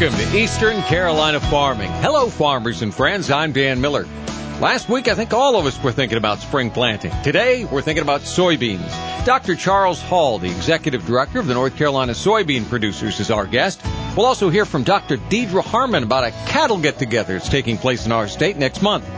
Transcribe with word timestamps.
Welcome 0.00 0.18
to 0.18 0.36
Eastern 0.36 0.82
Carolina 0.82 1.38
Farming. 1.38 1.88
Hello, 1.88 2.28
farmers 2.28 2.82
and 2.82 2.92
friends. 2.92 3.30
I'm 3.30 3.52
Dan 3.52 3.80
Miller. 3.80 4.08
Last 4.60 4.88
week, 4.88 5.06
I 5.06 5.14
think 5.14 5.32
all 5.32 5.54
of 5.54 5.66
us 5.66 5.80
were 5.80 5.92
thinking 5.92 6.18
about 6.18 6.40
spring 6.40 6.72
planting. 6.72 7.12
Today, 7.22 7.64
we're 7.64 7.80
thinking 7.80 8.02
about 8.02 8.22
soybeans. 8.22 9.24
Dr. 9.24 9.54
Charles 9.54 10.02
Hall, 10.02 10.40
the 10.40 10.50
Executive 10.50 11.06
Director 11.06 11.38
of 11.38 11.46
the 11.46 11.54
North 11.54 11.76
Carolina 11.76 12.10
Soybean 12.10 12.68
Producers, 12.68 13.20
is 13.20 13.30
our 13.30 13.46
guest. 13.46 13.82
We'll 14.16 14.26
also 14.26 14.50
hear 14.50 14.64
from 14.64 14.82
Dr. 14.82 15.16
Deidre 15.16 15.64
Harmon 15.64 16.02
about 16.02 16.24
a 16.24 16.32
cattle 16.48 16.78
get-together 16.78 17.34
that's 17.34 17.48
taking 17.48 17.78
place 17.78 18.04
in 18.04 18.10
our 18.10 18.26
state 18.26 18.56
next 18.56 18.82
month. 18.82 19.08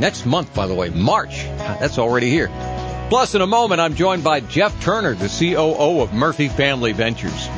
Next 0.00 0.26
month, 0.26 0.52
by 0.52 0.66
the 0.66 0.74
way, 0.74 0.88
March. 0.88 1.44
That's 1.58 1.96
already 1.96 2.28
here. 2.28 2.48
Plus, 3.08 3.36
in 3.36 3.40
a 3.40 3.46
moment, 3.46 3.80
I'm 3.80 3.94
joined 3.94 4.24
by 4.24 4.40
Jeff 4.40 4.82
Turner, 4.82 5.14
the 5.14 5.28
COO 5.28 6.00
of 6.00 6.12
Murphy 6.12 6.48
Family 6.48 6.90
Ventures. 6.90 7.48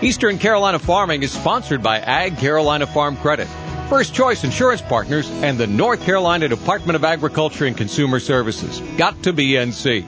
Eastern 0.00 0.38
Carolina 0.38 0.78
Farming 0.78 1.24
is 1.24 1.32
sponsored 1.32 1.82
by 1.82 1.98
Ag 1.98 2.38
Carolina 2.38 2.86
Farm 2.86 3.16
Credit, 3.16 3.48
First 3.88 4.14
Choice 4.14 4.44
Insurance 4.44 4.80
Partners, 4.80 5.28
and 5.28 5.58
the 5.58 5.66
North 5.66 6.00
Carolina 6.04 6.46
Department 6.46 6.94
of 6.94 7.02
Agriculture 7.02 7.66
and 7.66 7.76
Consumer 7.76 8.20
Services. 8.20 8.78
Got 8.96 9.20
to 9.24 9.32
be 9.32 9.50
NC. 9.54 10.04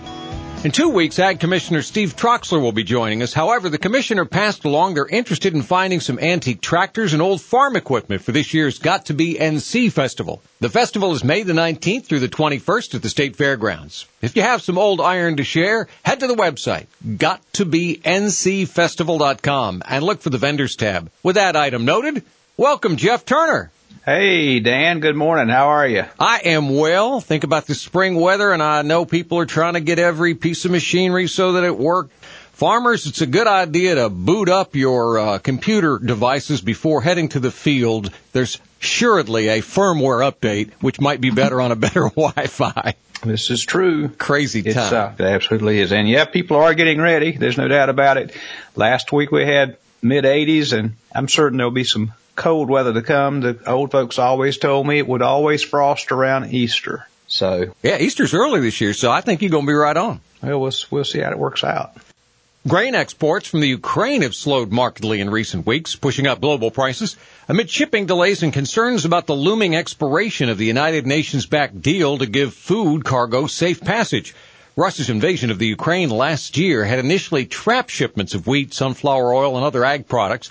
In 0.62 0.73
two 0.73 0.91
weeks, 0.91 1.19
Ag 1.19 1.41
Commissioner 1.41 1.80
Steve 1.80 2.16
Troxler 2.16 2.60
will 2.60 2.73
be 2.73 2.84
joining 2.84 3.23
us. 3.23 3.32
However, 3.32 3.70
the 3.70 3.78
commissioner 3.78 4.27
passed 4.27 4.66
along 4.66 4.92
they're 4.92 5.06
interested 5.06 5.55
in 5.55 5.62
finding 5.62 6.00
some 6.00 6.19
antique 6.19 6.60
tractors 6.60 7.14
and 7.14 7.23
old 7.23 7.41
farm 7.41 7.77
equipment 7.77 8.20
for 8.20 8.33
this 8.33 8.52
year's 8.52 8.78
Got 8.78 9.06
to 9.06 9.14
Be 9.14 9.38
NC 9.41 9.91
Festival. 9.91 10.42
The 10.60 10.69
festival 10.69 11.14
is 11.14 11.24
May 11.24 11.45
the 11.45 11.55
19th 11.55 12.05
through 12.05 12.20
the 12.20 12.28
21st 12.28 12.96
at 12.96 13.00
the 13.00 13.09
State 13.09 13.36
Fairgrounds. 13.36 14.05
If 14.20 14.36
you 14.36 14.42
have 14.42 14.60
some 14.60 14.77
old 14.77 15.00
iron 15.00 15.38
to 15.38 15.45
share, 15.45 15.88
head 16.02 16.20
to 16.20 16.27
the 16.27 16.34
website, 16.34 16.88
gottobencfestival.com, 17.06 19.83
and 19.89 20.05
look 20.05 20.20
for 20.20 20.28
the 20.28 20.36
vendors 20.36 20.77
tab. 20.77 21.11
With 21.22 21.36
that 21.36 21.56
item 21.56 21.86
noted, 21.86 22.22
welcome 22.58 22.97
Jeff 22.97 23.24
Turner. 23.24 23.70
Hey, 24.05 24.60
Dan. 24.60 25.00
Good 25.00 25.16
morning. 25.16 25.48
How 25.48 25.69
are 25.69 25.86
you? 25.86 26.05
I 26.19 26.41
am 26.44 26.74
well. 26.74 27.20
Think 27.20 27.44
about 27.44 27.66
the 27.66 27.74
spring 27.74 28.14
weather, 28.14 28.52
and 28.52 28.62
I 28.62 28.83
know 28.83 29.05
people 29.05 29.38
are 29.38 29.46
trying 29.46 29.74
to 29.74 29.80
get 29.80 29.98
every 29.98 30.34
piece 30.34 30.64
of 30.64 30.70
machinery 30.70 31.28
so 31.28 31.52
that 31.52 31.64
it 31.64 31.77
works. 31.77 32.11
Farmers, 32.52 33.06
it's 33.06 33.20
a 33.20 33.27
good 33.27 33.46
idea 33.46 33.94
to 33.94 34.11
boot 34.11 34.48
up 34.48 34.74
your 34.74 35.18
uh, 35.18 35.38
computer 35.38 35.98
devices 35.98 36.61
before 36.61 37.00
heading 37.00 37.30
to 37.30 37.41
the 37.41 37.50
field. 37.50 38.11
There's 38.33 38.58
assuredly 38.83 39.48
a 39.48 39.58
firmware 39.61 40.30
update, 40.30 40.72
which 40.80 41.00
might 41.00 41.20
be 41.20 41.30
better 41.30 41.61
on 41.61 41.72
a 41.72 41.77
better 41.77 42.08
Wi-Fi. 42.16 42.94
This 43.22 43.50
is 43.50 43.64
true. 43.64 44.08
Crazy 44.08 44.62
time. 44.62 44.83
It's, 44.83 44.92
uh, 44.92 45.14
it 45.18 45.22
absolutely 45.24 45.80
is. 45.80 45.92
And 45.92 46.08
yeah, 46.08 46.24
people 46.24 46.56
are 46.56 46.74
getting 46.74 47.00
ready. 47.00 47.33
There's 47.33 47.58
no 47.58 47.68
doubt 47.68 47.91
about 47.91 48.16
it. 48.16 48.34
Last 48.77 49.12
week 49.12 49.30
we 49.30 49.46
had 49.46 49.77
mid 50.02 50.24
80s 50.24 50.77
and 50.77 50.96
I'm 51.14 51.28
certain 51.28 51.58
there'll 51.58 51.70
be 51.70 51.84
some 51.84 52.12
cold 52.36 52.69
weather 52.69 52.92
to 52.92 53.03
come. 53.03 53.41
The 53.41 53.59
old 53.67 53.91
folks 53.91 54.19
always 54.19 54.59
told 54.59 54.86
me 54.86 54.98
it 54.98 55.06
would 55.06 55.23
always 55.23 55.62
frost 55.62 56.12
around 56.12 56.53
Easter. 56.53 57.06
So 57.28 57.75
yeah, 57.83 57.98
Easter's 57.98 58.34
early 58.34 58.61
this 58.61 58.81
year, 58.81 58.92
so 58.92 59.11
I 59.11 59.20
think 59.20 59.41
you're 59.41 59.50
going 59.50 59.67
to 59.67 59.70
be 59.70 59.75
right 59.75 59.97
on. 59.97 60.20
Well, 60.42 60.61
we'll 60.61 60.73
we'll 60.91 61.05
see 61.05 61.20
how 61.20 61.31
it 61.31 61.39
works 61.39 61.62
out. 61.62 61.92
Grain 62.69 62.95
exports 62.95 63.48
from 63.48 63.61
the 63.61 63.69
Ukraine 63.69 64.20
have 64.20 64.34
slowed 64.34 64.70
markedly 64.70 65.20
in 65.20 65.31
recent 65.31 65.64
weeks, 65.64 65.97
pushing 65.97 66.27
up 66.27 66.42
global 66.42 66.70
prices 66.70 67.17
amid 67.48 67.70
shipping 67.70 68.05
delays 68.05 68.42
and 68.42 68.53
concerns 68.53 69.06
about 69.06 69.27
the 69.27 69.34
looming 69.34 69.75
expiration 69.75 70.51
of 70.51 70.58
the 70.58 70.67
United 70.67 71.06
Nations 71.06 71.47
backed 71.47 71.81
deal 71.81 72.19
to 72.19 72.27
give 72.27 72.53
food 72.53 73.03
cargo 73.03 73.47
safe 73.47 73.81
passage. 73.81 74.34
Russia's 74.77 75.08
invasion 75.08 75.51
of 75.51 75.58
the 75.58 75.69
Ukraine 75.69 76.11
last 76.11 76.58
year 76.58 76.84
had 76.84 76.98
initially 76.98 77.47
trapped 77.47 77.91
shipments 77.91 78.34
of 78.34 78.47
wheat, 78.47 78.75
sunflower 78.75 79.33
oil, 79.33 79.56
and 79.56 79.64
other 79.64 79.84
ag 79.84 80.06
products 80.06 80.51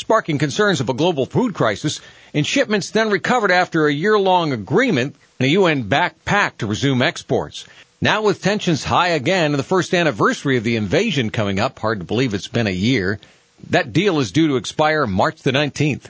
sparking 0.00 0.38
concerns 0.38 0.80
of 0.80 0.88
a 0.88 0.94
global 0.94 1.26
food 1.26 1.54
crisis, 1.54 2.00
and 2.34 2.46
shipments 2.46 2.90
then 2.90 3.10
recovered 3.10 3.50
after 3.50 3.86
a 3.86 3.92
year-long 3.92 4.52
agreement 4.52 5.14
and 5.38 5.46
a 5.46 5.50
UN-backed 5.50 6.24
pact 6.24 6.58
to 6.60 6.66
resume 6.66 7.02
exports. 7.02 7.66
Now 8.00 8.22
with 8.22 8.42
tensions 8.42 8.82
high 8.82 9.08
again 9.08 9.52
and 9.52 9.58
the 9.58 9.62
first 9.62 9.94
anniversary 9.94 10.56
of 10.56 10.64
the 10.64 10.76
invasion 10.76 11.30
coming 11.30 11.60
up, 11.60 11.78
hard 11.78 12.00
to 12.00 12.06
believe 12.06 12.34
it's 12.34 12.48
been 12.48 12.66
a 12.66 12.70
year, 12.70 13.20
that 13.68 13.92
deal 13.92 14.20
is 14.20 14.32
due 14.32 14.48
to 14.48 14.56
expire 14.56 15.06
March 15.06 15.42
the 15.42 15.52
19th. 15.52 16.06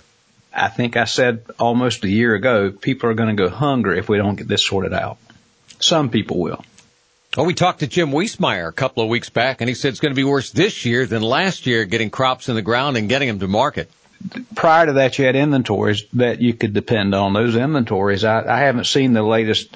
I 0.54 0.69
think 0.69 0.97
I 0.97 1.04
said 1.04 1.44
almost 1.59 2.04
a 2.04 2.09
year 2.09 2.34
ago, 2.34 2.70
people 2.70 3.10
are 3.10 3.14
going 3.14 3.37
to 3.37 3.43
go 3.43 3.48
hungry 3.48 3.98
if 3.98 4.09
we 4.09 4.19
don't 4.19 4.37
get 4.37 4.48
this 4.48 4.64
sorted 4.64 4.93
out. 4.93 5.19
Some 5.81 6.10
people 6.10 6.38
will. 6.38 6.64
Well, 7.36 7.46
we 7.46 7.54
talked 7.54 7.78
to 7.78 7.86
Jim 7.86 8.10
Wiesemeyer 8.10 8.68
a 8.68 8.72
couple 8.72 9.04
of 9.04 9.08
weeks 9.08 9.30
back, 9.30 9.60
and 9.60 9.68
he 9.68 9.74
said 9.74 9.91
it's 9.91 10.00
going 10.00 10.10
to 10.10 10.16
be 10.16 10.24
worse 10.24 10.50
this 10.50 10.84
year 10.84 11.06
than 11.06 11.22
last 11.22 11.64
year 11.64 11.84
getting 11.84 12.10
crops 12.10 12.48
in 12.48 12.56
the 12.56 12.62
ground 12.62 12.96
and 12.96 13.08
getting 13.08 13.28
them 13.28 13.38
to 13.38 13.46
market. 13.46 13.88
Prior 14.56 14.86
to 14.86 14.94
that, 14.94 15.16
you 15.16 15.26
had 15.26 15.36
inventories 15.36 16.02
that 16.14 16.40
you 16.40 16.54
could 16.54 16.74
depend 16.74 17.14
on. 17.14 17.32
Those 17.32 17.54
inventories, 17.54 18.24
I, 18.24 18.42
I 18.44 18.58
haven't 18.58 18.86
seen 18.86 19.12
the 19.12 19.22
latest, 19.22 19.69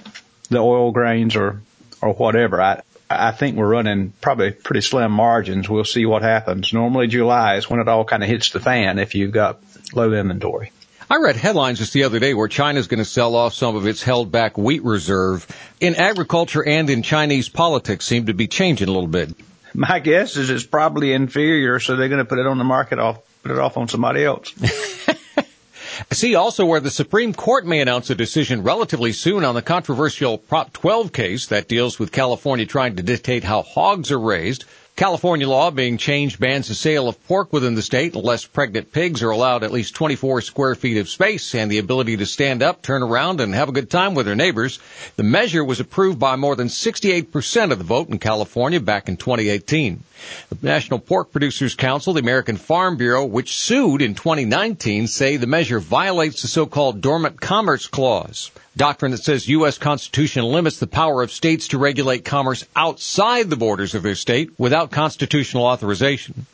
the 0.49 0.59
oil 0.59 0.91
grains 0.91 1.37
or 1.37 1.61
or 2.03 2.13
whatever. 2.13 2.61
I 2.61 2.83
I 3.09 3.31
think 3.31 3.57
we're 3.57 3.69
running 3.69 4.13
probably 4.21 4.51
pretty 4.51 4.81
slim 4.81 5.13
margins. 5.13 5.69
We'll 5.69 5.85
see 5.85 6.07
what 6.07 6.23
happens. 6.23 6.73
Normally, 6.73 7.07
July 7.07 7.55
is 7.55 7.71
when 7.71 7.79
it 7.79 7.87
all 7.87 8.05
kind 8.05 8.25
of 8.25 8.29
hits 8.29 8.51
the 8.51 8.59
fan 8.59 8.99
if 8.99 9.15
you've 9.15 9.31
got 9.33 9.61
low 9.95 10.13
inventory. 10.13 10.73
I 11.11 11.17
read 11.17 11.37
headlines 11.37 11.79
just 11.79 11.93
the 11.93 12.05
other 12.05 12.19
day 12.19 12.33
where 12.35 12.49
China's 12.49 12.87
going 12.87 12.99
to 12.99 13.05
sell 13.05 13.37
off 13.37 13.53
some 13.53 13.77
of 13.77 13.87
its 13.87 14.03
held 14.03 14.33
back 14.33 14.57
wheat 14.57 14.83
reserve. 14.83 15.47
In 15.81 15.97
agriculture 15.97 16.67
and 16.67 16.89
in 16.89 17.03
Chinese 17.03 17.49
politics 17.49 18.07
seem 18.07 18.27
to 18.27 18.35
be 18.35 18.47
changing 18.47 18.89
a 18.89 18.93
little 18.93 19.09
bit. 19.09 19.35
My 19.75 19.99
guess 19.99 20.37
is 20.37 20.51
it's 20.51 20.65
probably 20.65 21.13
inferior, 21.13 21.79
so 21.81 21.97
they're 21.97 22.09
going 22.09 22.21
to 22.21 22.25
put 22.25 22.39
it 22.39 22.47
on 22.47 22.59
the 22.59 22.65
market 22.65 22.99
off, 22.99 23.19
put 23.43 23.51
it 23.51 23.59
off 23.59 23.77
on 23.77 23.89
somebody 23.89 24.25
else. 24.25 24.55
See 26.13 26.35
also 26.35 26.65
where 26.65 26.81
the 26.81 26.91
Supreme 26.91 27.35
Court 27.35 27.67
may 27.67 27.81
announce 27.81 28.11
a 28.11 28.15
decision 28.15 28.63
relatively 28.63 29.13
soon 29.13 29.45
on 29.45 29.55
the 29.55 29.63
controversial 29.63 30.39
Prop 30.39 30.73
12 30.73 31.13
case 31.13 31.47
that 31.47 31.69
deals 31.69 31.99
with 31.99 32.13
California 32.13 32.67
trying 32.67 32.97
to 32.97 33.03
dictate 33.03 33.45
how 33.45 33.63
hogs 33.63 34.11
are 34.11 34.19
raised. 34.21 34.65
California 34.97 35.49
law 35.49 35.73
being 35.73 35.99
changed 35.99 36.39
bans 36.39 36.69
the 36.69 36.75
sale 36.75 37.09
of 37.09 37.27
pork 37.27 37.53
within 37.53 37.75
the 37.75 37.83
state 37.83 38.15
unless 38.15 38.47
pregnant 38.47 38.93
pigs 38.93 39.25
are 39.25 39.31
allowed 39.31 39.65
at 39.65 39.73
least 39.73 39.97
24 39.97 40.41
square 40.41 40.77
feet 40.77 40.99
of 40.99 41.09
space 41.09 41.53
and 41.53 41.69
the 41.69 41.79
ability 41.79 42.17
to 42.17 42.25
stand 42.25 42.63
up, 42.63 42.81
turn 42.81 43.03
around, 43.03 43.41
and 43.41 43.57
have 43.57 43.69
a 43.69 43.73
good 43.73 43.91
time 43.91 44.15
with 44.15 44.25
their 44.25 44.37
neighbors. 44.37 44.79
The 45.17 45.25
measure 45.25 45.65
was 45.65 45.81
approved 45.81 46.21
by 46.21 46.37
more 46.37 46.55
than 46.55 46.69
68% 46.69 47.73
of 47.73 47.79
the 47.79 47.85
vote 47.85 48.09
in 48.09 48.21
California 48.21 48.79
back 48.79 49.09
in 49.09 49.17
2018. 49.17 50.05
The 50.51 50.59
National 50.63 51.01
Pork 51.01 51.33
Producers 51.33 51.75
Council, 51.75 52.13
the 52.13 52.21
American 52.21 52.57
Farm 52.57 52.97
Bureau, 52.97 53.25
which 53.25 53.57
sued 53.57 54.01
in 54.01 54.15
2019, 54.15 55.09
say 55.09 55.37
the 55.37 55.49
measure 55.49 55.81
violates 55.81 56.43
the 56.43 56.47
so-called 56.47 57.01
dormant 57.01 57.41
commerce 57.41 57.89
clause 57.89 58.53
doctrine 58.77 59.13
that 59.13 59.23
says 59.23 59.49
U.S. 59.49 59.79
Constitution 59.79 60.45
limits 60.45 60.79
the 60.79 60.87
power 60.87 61.23
of 61.23 61.31
states 61.31 61.69
to 61.69 61.79
regulate 61.79 62.25
commerce 62.25 62.65
outside 62.75 63.51
the 63.51 63.57
borders 63.57 63.95
of 63.95 64.03
their 64.03 64.15
state 64.15 64.59
without 64.59 64.91
constitutional 64.91 65.65
authorization. 65.65 66.47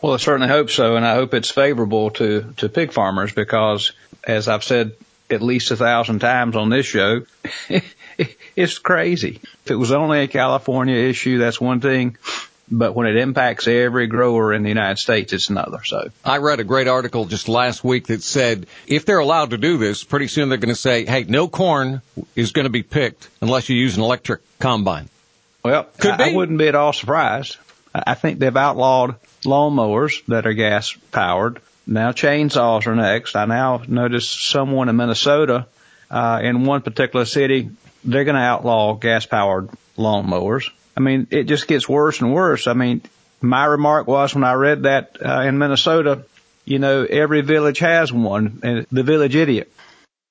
Well, 0.00 0.12
I 0.12 0.18
certainly 0.18 0.48
hope 0.48 0.70
so, 0.70 0.96
and 0.96 1.06
I 1.06 1.14
hope 1.14 1.32
it's 1.32 1.50
favorable 1.50 2.10
to, 2.10 2.52
to 2.58 2.68
pig 2.68 2.92
farmers 2.92 3.32
because, 3.32 3.92
as 4.24 4.48
I've 4.48 4.64
said 4.64 4.92
at 5.30 5.40
least 5.40 5.70
a 5.70 5.76
thousand 5.76 6.18
times 6.18 6.56
on 6.56 6.68
this 6.68 6.84
show, 6.84 7.22
it's 8.56 8.78
crazy. 8.78 9.40
If 9.64 9.70
it 9.70 9.76
was 9.76 9.92
only 9.92 10.20
a 10.20 10.28
California 10.28 10.96
issue, 10.96 11.38
that's 11.38 11.60
one 11.60 11.80
thing 11.80 12.18
but 12.72 12.94
when 12.94 13.06
it 13.06 13.16
impacts 13.16 13.68
every 13.68 14.06
grower 14.06 14.52
in 14.52 14.62
the 14.62 14.70
United 14.70 14.98
States, 14.98 15.32
it's 15.32 15.50
another. 15.50 15.84
So 15.84 16.08
I 16.24 16.38
read 16.38 16.58
a 16.58 16.64
great 16.64 16.88
article 16.88 17.26
just 17.26 17.48
last 17.48 17.84
week 17.84 18.06
that 18.06 18.22
said 18.22 18.66
if 18.86 19.04
they're 19.04 19.18
allowed 19.18 19.50
to 19.50 19.58
do 19.58 19.76
this, 19.76 20.02
pretty 20.02 20.28
soon 20.28 20.48
they're 20.48 20.58
going 20.58 20.74
to 20.74 20.80
say, 20.80 21.04
"Hey, 21.04 21.24
no 21.24 21.48
corn 21.48 22.00
is 22.34 22.52
going 22.52 22.64
to 22.64 22.70
be 22.70 22.82
picked 22.82 23.28
unless 23.40 23.68
you 23.68 23.76
use 23.76 23.96
an 23.96 24.02
electric 24.02 24.40
combine." 24.58 25.08
Well, 25.62 25.84
Could 25.98 26.20
I, 26.20 26.30
I 26.30 26.34
wouldn't 26.34 26.58
be 26.58 26.66
at 26.66 26.74
all 26.74 26.92
surprised. 26.92 27.56
I 27.94 28.14
think 28.14 28.38
they've 28.38 28.56
outlawed 28.56 29.16
lawnmowers 29.44 30.24
that 30.26 30.46
are 30.46 30.54
gas 30.54 30.96
powered. 31.12 31.60
Now 31.86 32.12
chainsaws 32.12 32.86
are 32.86 32.96
next. 32.96 33.36
I 33.36 33.44
now 33.44 33.82
noticed 33.86 34.48
someone 34.48 34.88
in 34.88 34.96
Minnesota, 34.96 35.66
uh, 36.10 36.40
in 36.42 36.64
one 36.64 36.80
particular 36.80 37.26
city, 37.26 37.70
they're 38.02 38.24
going 38.24 38.36
to 38.36 38.40
outlaw 38.40 38.94
gas 38.94 39.26
powered 39.26 39.68
lawnmowers. 39.98 40.70
I 40.96 41.00
mean, 41.00 41.26
it 41.30 41.44
just 41.44 41.66
gets 41.66 41.88
worse 41.88 42.20
and 42.20 42.32
worse. 42.32 42.66
I 42.66 42.74
mean, 42.74 43.02
my 43.40 43.64
remark 43.64 44.06
was 44.06 44.34
when 44.34 44.44
I 44.44 44.54
read 44.54 44.84
that 44.84 45.16
uh, 45.24 45.42
in 45.42 45.58
Minnesota, 45.58 46.24
you 46.64 46.78
know, 46.78 47.04
every 47.04 47.40
village 47.40 47.78
has 47.80 48.12
one, 48.12 48.60
and 48.62 48.86
the 48.92 49.02
village 49.02 49.34
idiot. 49.34 49.72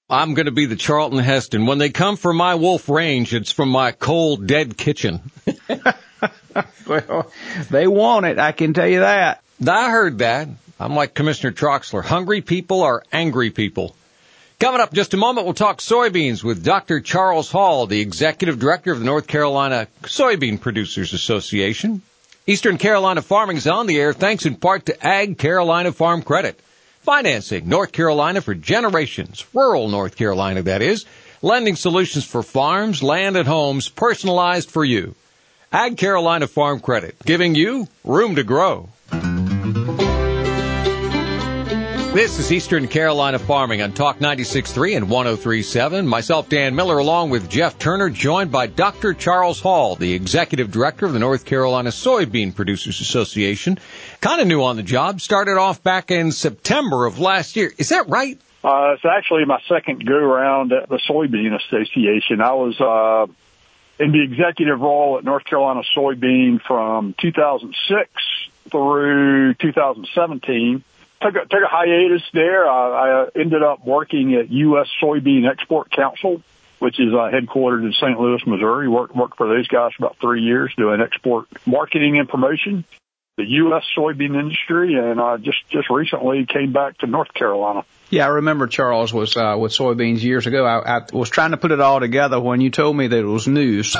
I'm 0.09 0.33
going 0.33 0.45
to 0.45 0.51
be 0.51 0.65
the 0.65 0.75
Charlton 0.75 1.19
Heston. 1.19 1.65
When 1.65 1.77
they 1.77 1.89
come 1.89 2.17
for 2.17 2.33
my 2.33 2.55
wolf 2.55 2.89
range, 2.89 3.33
it's 3.33 3.51
from 3.51 3.69
my 3.69 3.93
cold, 3.93 4.45
dead 4.45 4.75
kitchen. 4.75 5.21
well, 6.87 7.31
they 7.69 7.87
want 7.87 8.25
it. 8.25 8.37
I 8.37 8.51
can 8.51 8.73
tell 8.73 8.87
you 8.87 8.99
that. 8.99 9.41
I 9.65 9.89
heard 9.89 10.19
that. 10.19 10.49
I'm 10.79 10.95
like 10.95 11.13
Commissioner 11.13 11.53
Troxler. 11.53 12.03
Hungry 12.03 12.41
people 12.41 12.83
are 12.83 13.03
angry 13.11 13.51
people. 13.51 13.95
Coming 14.61 14.79
up 14.79 14.89
in 14.89 14.95
just 14.95 15.15
a 15.15 15.17
moment, 15.17 15.47
we'll 15.47 15.55
talk 15.55 15.79
soybeans 15.79 16.43
with 16.43 16.63
Dr. 16.63 16.99
Charles 16.99 17.49
Hall, 17.49 17.87
the 17.87 17.99
Executive 17.99 18.59
Director 18.59 18.91
of 18.91 18.99
the 18.99 19.05
North 19.05 19.25
Carolina 19.25 19.87
Soybean 20.03 20.61
Producers 20.61 21.13
Association. 21.13 22.03
Eastern 22.45 22.77
Carolina 22.77 23.23
Farming 23.23 23.57
is 23.57 23.65
on 23.65 23.87
the 23.87 23.99
air 23.99 24.13
thanks 24.13 24.45
in 24.45 24.55
part 24.55 24.85
to 24.85 25.03
Ag 25.03 25.39
Carolina 25.39 25.91
Farm 25.91 26.21
Credit. 26.21 26.59
Financing 26.99 27.69
North 27.69 27.91
Carolina 27.91 28.39
for 28.39 28.53
generations. 28.53 29.43
Rural 29.51 29.89
North 29.89 30.15
Carolina, 30.15 30.61
that 30.61 30.83
is. 30.83 31.07
Lending 31.41 31.75
solutions 31.75 32.23
for 32.23 32.43
farms, 32.43 33.01
land, 33.01 33.37
and 33.37 33.47
homes 33.47 33.89
personalized 33.89 34.69
for 34.69 34.85
you. 34.85 35.15
Ag 35.71 35.97
Carolina 35.97 36.45
Farm 36.45 36.81
Credit, 36.81 37.15
giving 37.25 37.55
you 37.55 37.87
room 38.03 38.35
to 38.35 38.43
grow. 38.43 38.89
This 42.13 42.39
is 42.39 42.51
Eastern 42.51 42.89
Carolina 42.89 43.39
Farming 43.39 43.81
on 43.81 43.93
Talk 43.93 44.19
96.3 44.19 44.97
and 44.97 45.07
103.7. 45.07 46.05
Myself, 46.05 46.49
Dan 46.49 46.75
Miller, 46.75 46.97
along 46.97 47.29
with 47.29 47.49
Jeff 47.49 47.79
Turner, 47.79 48.09
joined 48.09 48.51
by 48.51 48.67
Dr. 48.67 49.13
Charles 49.13 49.61
Hall, 49.61 49.95
the 49.95 50.11
Executive 50.11 50.71
Director 50.71 51.05
of 51.05 51.13
the 51.13 51.19
North 51.19 51.45
Carolina 51.45 51.89
Soybean 51.89 52.53
Producers 52.53 52.99
Association. 52.99 53.79
Kind 54.19 54.41
of 54.41 54.47
new 54.47 54.61
on 54.61 54.75
the 54.75 54.83
job. 54.83 55.21
Started 55.21 55.57
off 55.57 55.83
back 55.83 56.11
in 56.11 56.33
September 56.33 57.05
of 57.05 57.19
last 57.19 57.55
year. 57.55 57.71
Is 57.77 57.89
that 57.89 58.09
right? 58.09 58.37
Uh, 58.61 58.91
it's 58.95 59.05
actually 59.05 59.45
my 59.45 59.61
second 59.69 60.05
go 60.05 60.15
around 60.15 60.73
at 60.73 60.89
the 60.89 60.99
Soybean 61.09 61.57
Association. 61.65 62.41
I 62.41 62.51
was, 62.51 62.81
uh, 62.81 63.31
in 64.03 64.11
the 64.11 64.21
executive 64.21 64.81
role 64.81 65.17
at 65.17 65.23
North 65.23 65.45
Carolina 65.45 65.83
Soybean 65.95 66.61
from 66.61 67.15
2006 67.21 68.11
through 68.69 69.53
2017 69.53 70.83
took 71.21 71.35
a, 71.35 71.45
took 71.47 71.63
a 71.63 71.67
hiatus 71.67 72.23
there. 72.33 72.69
I, 72.69 73.23
I 73.23 73.27
ended 73.39 73.63
up 73.63 73.85
working 73.85 74.35
at 74.35 74.51
U.S. 74.51 74.87
Soybean 75.01 75.49
Export 75.49 75.91
Council, 75.91 76.41
which 76.79 76.99
is 76.99 77.13
uh, 77.13 77.29
headquartered 77.31 77.83
in 77.85 77.93
St. 77.93 78.19
Louis, 78.19 78.41
Missouri. 78.45 78.87
Worked 78.87 79.15
worked 79.15 79.37
for 79.37 79.47
those 79.47 79.67
guys 79.67 79.91
for 79.97 80.05
about 80.05 80.17
three 80.19 80.41
years 80.41 80.73
doing 80.77 81.01
export 81.01 81.47
marketing 81.65 82.17
and 82.17 82.27
promotion, 82.27 82.83
the 83.37 83.45
U.S. 83.45 83.83
soybean 83.97 84.39
industry, 84.39 84.95
and 84.95 85.19
I 85.21 85.37
just 85.37 85.59
just 85.69 85.89
recently 85.89 86.45
came 86.45 86.73
back 86.73 86.97
to 86.99 87.07
North 87.07 87.33
Carolina. 87.33 87.85
Yeah, 88.09 88.25
I 88.25 88.29
remember 88.29 88.67
Charles 88.67 89.13
was 89.13 89.37
uh, 89.37 89.55
with 89.57 89.71
soybeans 89.71 90.21
years 90.21 90.45
ago. 90.45 90.65
I, 90.65 90.97
I 90.97 91.01
was 91.13 91.29
trying 91.29 91.51
to 91.51 91.57
put 91.57 91.71
it 91.71 91.79
all 91.79 91.99
together 92.01 92.41
when 92.41 92.59
you 92.59 92.69
told 92.69 92.97
me 92.97 93.07
that 93.07 93.17
it 93.17 93.23
was 93.23 93.47
news. 93.47 93.95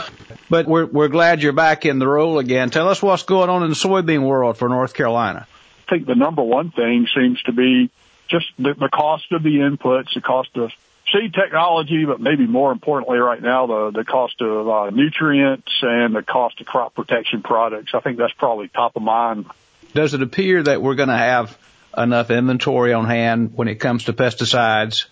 But 0.49 0.67
we're 0.67 0.85
we're 0.85 1.07
glad 1.07 1.41
you're 1.41 1.53
back 1.53 1.85
in 1.85 1.99
the 1.99 2.07
role 2.07 2.39
again. 2.39 2.71
Tell 2.71 2.89
us 2.89 3.01
what's 3.01 3.23
going 3.23 3.49
on 3.49 3.63
in 3.63 3.69
the 3.69 3.75
soybean 3.75 4.23
world 4.23 4.57
for 4.57 4.67
North 4.67 4.93
Carolina 4.93 5.47
think 5.91 6.07
the 6.07 6.15
number 6.15 6.41
one 6.41 6.71
thing 6.71 7.07
seems 7.13 7.41
to 7.43 7.51
be 7.51 7.91
just 8.29 8.45
the, 8.57 8.73
the 8.73 8.89
cost 8.89 9.31
of 9.31 9.43
the 9.43 9.57
inputs, 9.57 10.13
the 10.15 10.21
cost 10.21 10.49
of 10.55 10.71
seed 11.11 11.33
technology, 11.33 12.05
but 12.05 12.21
maybe 12.21 12.47
more 12.47 12.71
importantly 12.71 13.17
right 13.17 13.41
now, 13.41 13.67
the, 13.67 13.91
the 13.91 14.05
cost 14.05 14.41
of 14.41 14.67
uh, 14.67 14.89
nutrients 14.89 15.71
and 15.81 16.15
the 16.15 16.23
cost 16.23 16.61
of 16.61 16.67
crop 16.67 16.95
protection 16.95 17.43
products. 17.43 17.91
I 17.93 17.99
think 17.99 18.17
that's 18.17 18.33
probably 18.33 18.69
top 18.69 18.95
of 18.95 19.01
mind. 19.01 19.45
Does 19.93 20.13
it 20.13 20.21
appear 20.21 20.63
that 20.63 20.81
we're 20.81 20.95
going 20.95 21.09
to 21.09 21.17
have 21.17 21.57
enough 21.97 22.31
inventory 22.31 22.93
on 22.93 23.05
hand 23.05 23.51
when 23.53 23.67
it 23.67 23.75
comes 23.75 24.05
to 24.05 24.13
pesticides? 24.13 25.05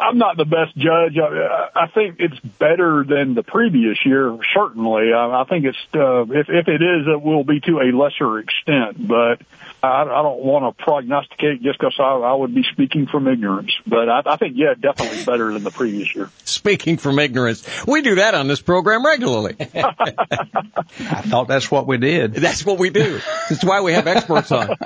I'm 0.00 0.18
not 0.18 0.36
the 0.36 0.44
best 0.44 0.76
judge. 0.76 1.16
I, 1.18 1.68
I 1.74 1.86
think 1.88 2.16
it's 2.18 2.38
better 2.40 3.04
than 3.04 3.34
the 3.34 3.42
previous 3.42 3.98
year, 4.04 4.36
certainly. 4.54 5.12
I, 5.12 5.42
I 5.42 5.44
think 5.44 5.64
it's, 5.64 5.78
uh, 5.94 6.22
if, 6.22 6.48
if 6.48 6.68
it 6.68 6.82
is, 6.82 7.06
it 7.06 7.22
will 7.22 7.44
be 7.44 7.60
to 7.60 7.78
a 7.78 7.92
lesser 7.96 8.38
extent, 8.38 9.06
but 9.06 9.40
I, 9.82 10.02
I 10.02 10.22
don't 10.22 10.42
want 10.42 10.76
to 10.76 10.84
prognosticate 10.84 11.62
just 11.62 11.78
because 11.78 11.96
I, 11.98 12.02
I 12.02 12.34
would 12.34 12.54
be 12.54 12.64
speaking 12.72 13.06
from 13.06 13.28
ignorance. 13.28 13.72
But 13.86 14.08
I, 14.08 14.22
I 14.26 14.36
think, 14.36 14.54
yeah, 14.56 14.74
definitely 14.74 15.24
better 15.24 15.52
than 15.52 15.62
the 15.62 15.70
previous 15.70 16.14
year. 16.14 16.30
Speaking 16.44 16.96
from 16.96 17.18
ignorance. 17.18 17.66
We 17.86 18.02
do 18.02 18.16
that 18.16 18.34
on 18.34 18.48
this 18.48 18.60
program 18.60 19.04
regularly. 19.04 19.56
I 19.74 21.22
thought 21.22 21.48
that's 21.48 21.70
what 21.70 21.86
we 21.86 21.98
did. 21.98 22.34
That's 22.34 22.64
what 22.64 22.78
we 22.78 22.90
do. 22.90 23.20
That's 23.48 23.64
why 23.64 23.80
we 23.80 23.92
have 23.92 24.06
experts 24.06 24.52
on. 24.52 24.76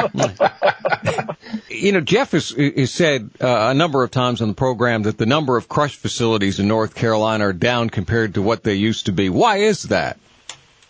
you 1.69 1.93
know, 1.93 2.01
Jeff 2.01 2.33
has, 2.33 2.51
has 2.51 2.91
said 2.91 3.31
uh, 3.41 3.69
a 3.71 3.75
number 3.75 4.03
of 4.03 4.11
times 4.11 4.41
on 4.43 4.49
the 4.49 4.55
program 4.55 4.96
that 5.03 5.19
the 5.19 5.27
number 5.27 5.57
of 5.57 5.69
crush 5.69 5.97
facilities 5.97 6.59
in 6.59 6.69
North 6.69 6.95
Carolina 6.95 7.49
are 7.49 7.53
down 7.53 7.91
compared 7.91 8.35
to 8.35 8.43
what 8.43 8.63
they 8.63 8.75
used 8.75 9.07
to 9.07 9.13
be. 9.13 9.29
Why 9.29 9.59
is 9.59 9.85
that? 9.85 10.19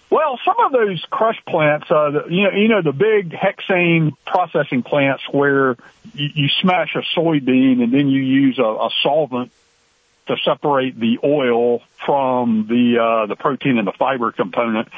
Well, 0.08 0.38
some 0.44 0.56
of 0.64 0.73
those 0.73 1.05
crush 1.11 1.43
plants, 1.47 1.91
uh, 1.91 2.11
the, 2.11 2.25
you 2.31 2.44
know, 2.44 2.50
you 2.50 2.69
know, 2.69 2.82
the 2.82 2.93
big 2.93 3.31
hexane 3.31 4.12
processing 4.25 4.82
plants 4.82 5.25
where 5.31 5.76
you, 6.14 6.29
you 6.35 6.49
smash 6.61 6.94
a 6.94 7.03
soybean 7.19 7.82
and 7.82 7.93
then 7.93 8.08
you 8.08 8.23
use 8.23 8.58
a, 8.58 8.62
a 8.62 8.91
solvent 9.03 9.50
to 10.29 10.37
separate 10.44 10.99
the 10.99 11.19
oil 11.25 11.82
from 12.05 12.67
the 12.69 12.99
uh, 12.99 13.26
the 13.26 13.37
protein 13.37 13.79
and 13.79 13.87
the 13.87 13.93
fiber 13.93 14.32
component. 14.32 14.88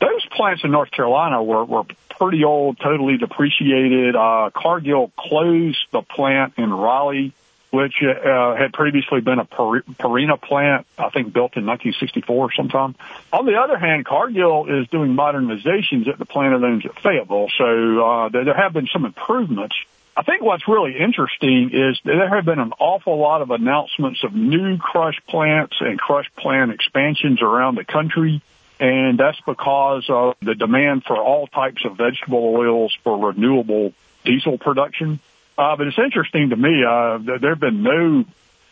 Those 0.00 0.26
plants 0.26 0.62
in 0.64 0.72
North 0.72 0.90
Carolina 0.90 1.42
were, 1.42 1.64
were 1.64 1.84
pretty 2.10 2.44
old, 2.44 2.78
totally 2.78 3.18
depreciated. 3.18 4.14
Uh, 4.14 4.50
Cargill 4.54 5.12
closed 5.16 5.78
the 5.90 6.02
plant 6.02 6.54
in 6.56 6.72
Raleigh 6.72 7.32
which 7.76 8.02
uh, 8.02 8.56
had 8.56 8.72
previously 8.72 9.20
been 9.20 9.38
a 9.38 9.44
Purina 9.44 10.40
plant, 10.40 10.86
I 10.96 11.10
think 11.10 11.32
built 11.34 11.56
in 11.56 11.66
1964 11.66 12.52
sometime. 12.56 12.94
On 13.34 13.44
the 13.44 13.56
other 13.56 13.76
hand, 13.76 14.06
Cargill 14.06 14.80
is 14.80 14.88
doing 14.88 15.14
modernizations 15.14 16.08
at 16.08 16.18
the 16.18 16.24
plant 16.24 16.54
it 16.54 16.66
owns 16.66 16.86
at 16.86 16.98
Fayetteville, 17.02 17.48
so 17.58 18.00
uh, 18.00 18.28
there 18.30 18.56
have 18.56 18.72
been 18.72 18.88
some 18.90 19.04
improvements. 19.04 19.76
I 20.16 20.22
think 20.22 20.40
what's 20.40 20.66
really 20.66 20.96
interesting 20.98 21.70
is 21.74 22.00
there 22.02 22.34
have 22.34 22.46
been 22.46 22.58
an 22.58 22.72
awful 22.78 23.18
lot 23.18 23.42
of 23.42 23.50
announcements 23.50 24.24
of 24.24 24.34
new 24.34 24.78
crush 24.78 25.20
plants 25.28 25.76
and 25.80 25.98
crush 25.98 26.30
plant 26.38 26.70
expansions 26.72 27.42
around 27.42 27.74
the 27.74 27.84
country. 27.84 28.40
And 28.80 29.18
that's 29.18 29.40
because 29.46 30.06
of 30.08 30.36
the 30.40 30.54
demand 30.54 31.04
for 31.04 31.16
all 31.16 31.46
types 31.46 31.84
of 31.84 31.98
vegetable 31.98 32.54
oils 32.56 32.96
for 33.04 33.28
renewable 33.28 33.92
diesel 34.24 34.56
production. 34.56 35.20
Uh, 35.58 35.76
but 35.76 35.86
it's 35.86 35.98
interesting 35.98 36.50
to 36.50 36.56
me, 36.56 36.84
uh, 36.84 37.18
there 37.18 37.50
have 37.50 37.60
been 37.60 37.82
no 37.82 38.24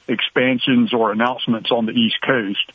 expansions 0.06 0.92
or 0.92 1.12
announcements 1.12 1.70
on 1.70 1.86
the 1.86 1.92
East 1.92 2.16
Coast. 2.20 2.72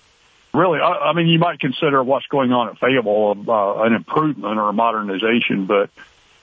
Really, 0.54 0.80
I, 0.80 1.10
I 1.10 1.14
mean, 1.14 1.28
you 1.28 1.38
might 1.38 1.60
consider 1.60 2.04
what's 2.04 2.26
going 2.26 2.52
on 2.52 2.70
at 2.70 2.80
Fayetteville 2.80 3.46
uh, 3.48 3.84
an 3.84 3.94
improvement 3.94 4.58
or 4.58 4.70
a 4.70 4.74
modernization, 4.74 5.68
but 5.68 5.92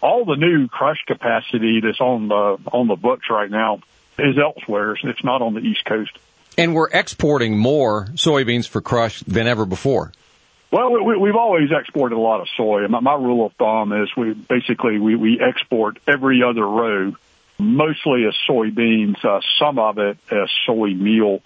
all 0.00 0.24
the 0.24 0.36
new 0.36 0.68
crush 0.68 0.98
capacity 1.06 1.80
that's 1.80 2.00
on 2.00 2.28
the 2.28 2.58
on 2.70 2.86
the 2.86 2.94
books 2.94 3.26
right 3.28 3.50
now 3.50 3.80
is 4.16 4.36
elsewhere. 4.38 4.96
It's 5.02 5.24
not 5.24 5.42
on 5.42 5.54
the 5.54 5.60
East 5.60 5.84
Coast. 5.84 6.16
And 6.56 6.74
we're 6.74 6.88
exporting 6.88 7.58
more 7.58 8.06
soybeans 8.14 8.68
for 8.68 8.80
crush 8.80 9.20
than 9.20 9.48
ever 9.48 9.66
before. 9.66 10.12
Well, 10.70 11.04
we, 11.04 11.16
we've 11.16 11.36
always 11.36 11.70
exported 11.70 12.16
a 12.16 12.20
lot 12.20 12.40
of 12.40 12.49
soy. 12.56 12.87
My, 12.88 13.00
my 13.00 13.14
rule 13.14 13.46
of 13.46 13.52
thumb 13.54 13.92
is 13.92 14.08
we 14.16 14.35
basically 14.35 14.99
we, 14.99 15.16
we 15.16 15.40
export 15.40 15.99
every 16.06 16.42
other 16.42 16.66
row 16.66 17.14
mostly 17.58 18.25
as 18.26 18.34
soybeans, 18.48 19.25
uh, 19.25 19.40
some 19.58 19.78
of 19.78 19.98
it 19.98 20.18
as 20.30 20.50
soy 20.66 20.90
meal. 20.94 21.40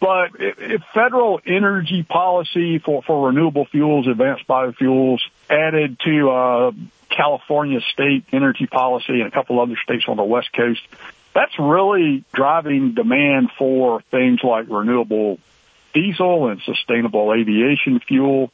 But 0.00 0.30
if 0.38 0.82
federal 0.94 1.40
energy 1.44 2.04
policy 2.04 2.78
for, 2.78 3.02
for 3.02 3.26
renewable 3.26 3.64
fuels, 3.64 4.06
advanced 4.06 4.46
biofuels, 4.46 5.18
added 5.50 5.98
to 6.04 6.30
uh, 6.30 6.72
California 7.10 7.80
state 7.92 8.24
energy 8.32 8.66
policy 8.66 9.20
and 9.20 9.26
a 9.26 9.30
couple 9.30 9.60
other 9.60 9.76
states 9.82 10.04
on 10.06 10.16
the 10.16 10.24
West 10.24 10.52
Coast, 10.52 10.80
that's 11.34 11.58
really 11.58 12.24
driving 12.32 12.94
demand 12.94 13.50
for 13.58 14.02
things 14.02 14.40
like 14.44 14.66
renewable 14.68 15.38
diesel 15.94 16.48
and 16.48 16.60
sustainable 16.62 17.32
aviation 17.32 17.98
fuel. 18.00 18.52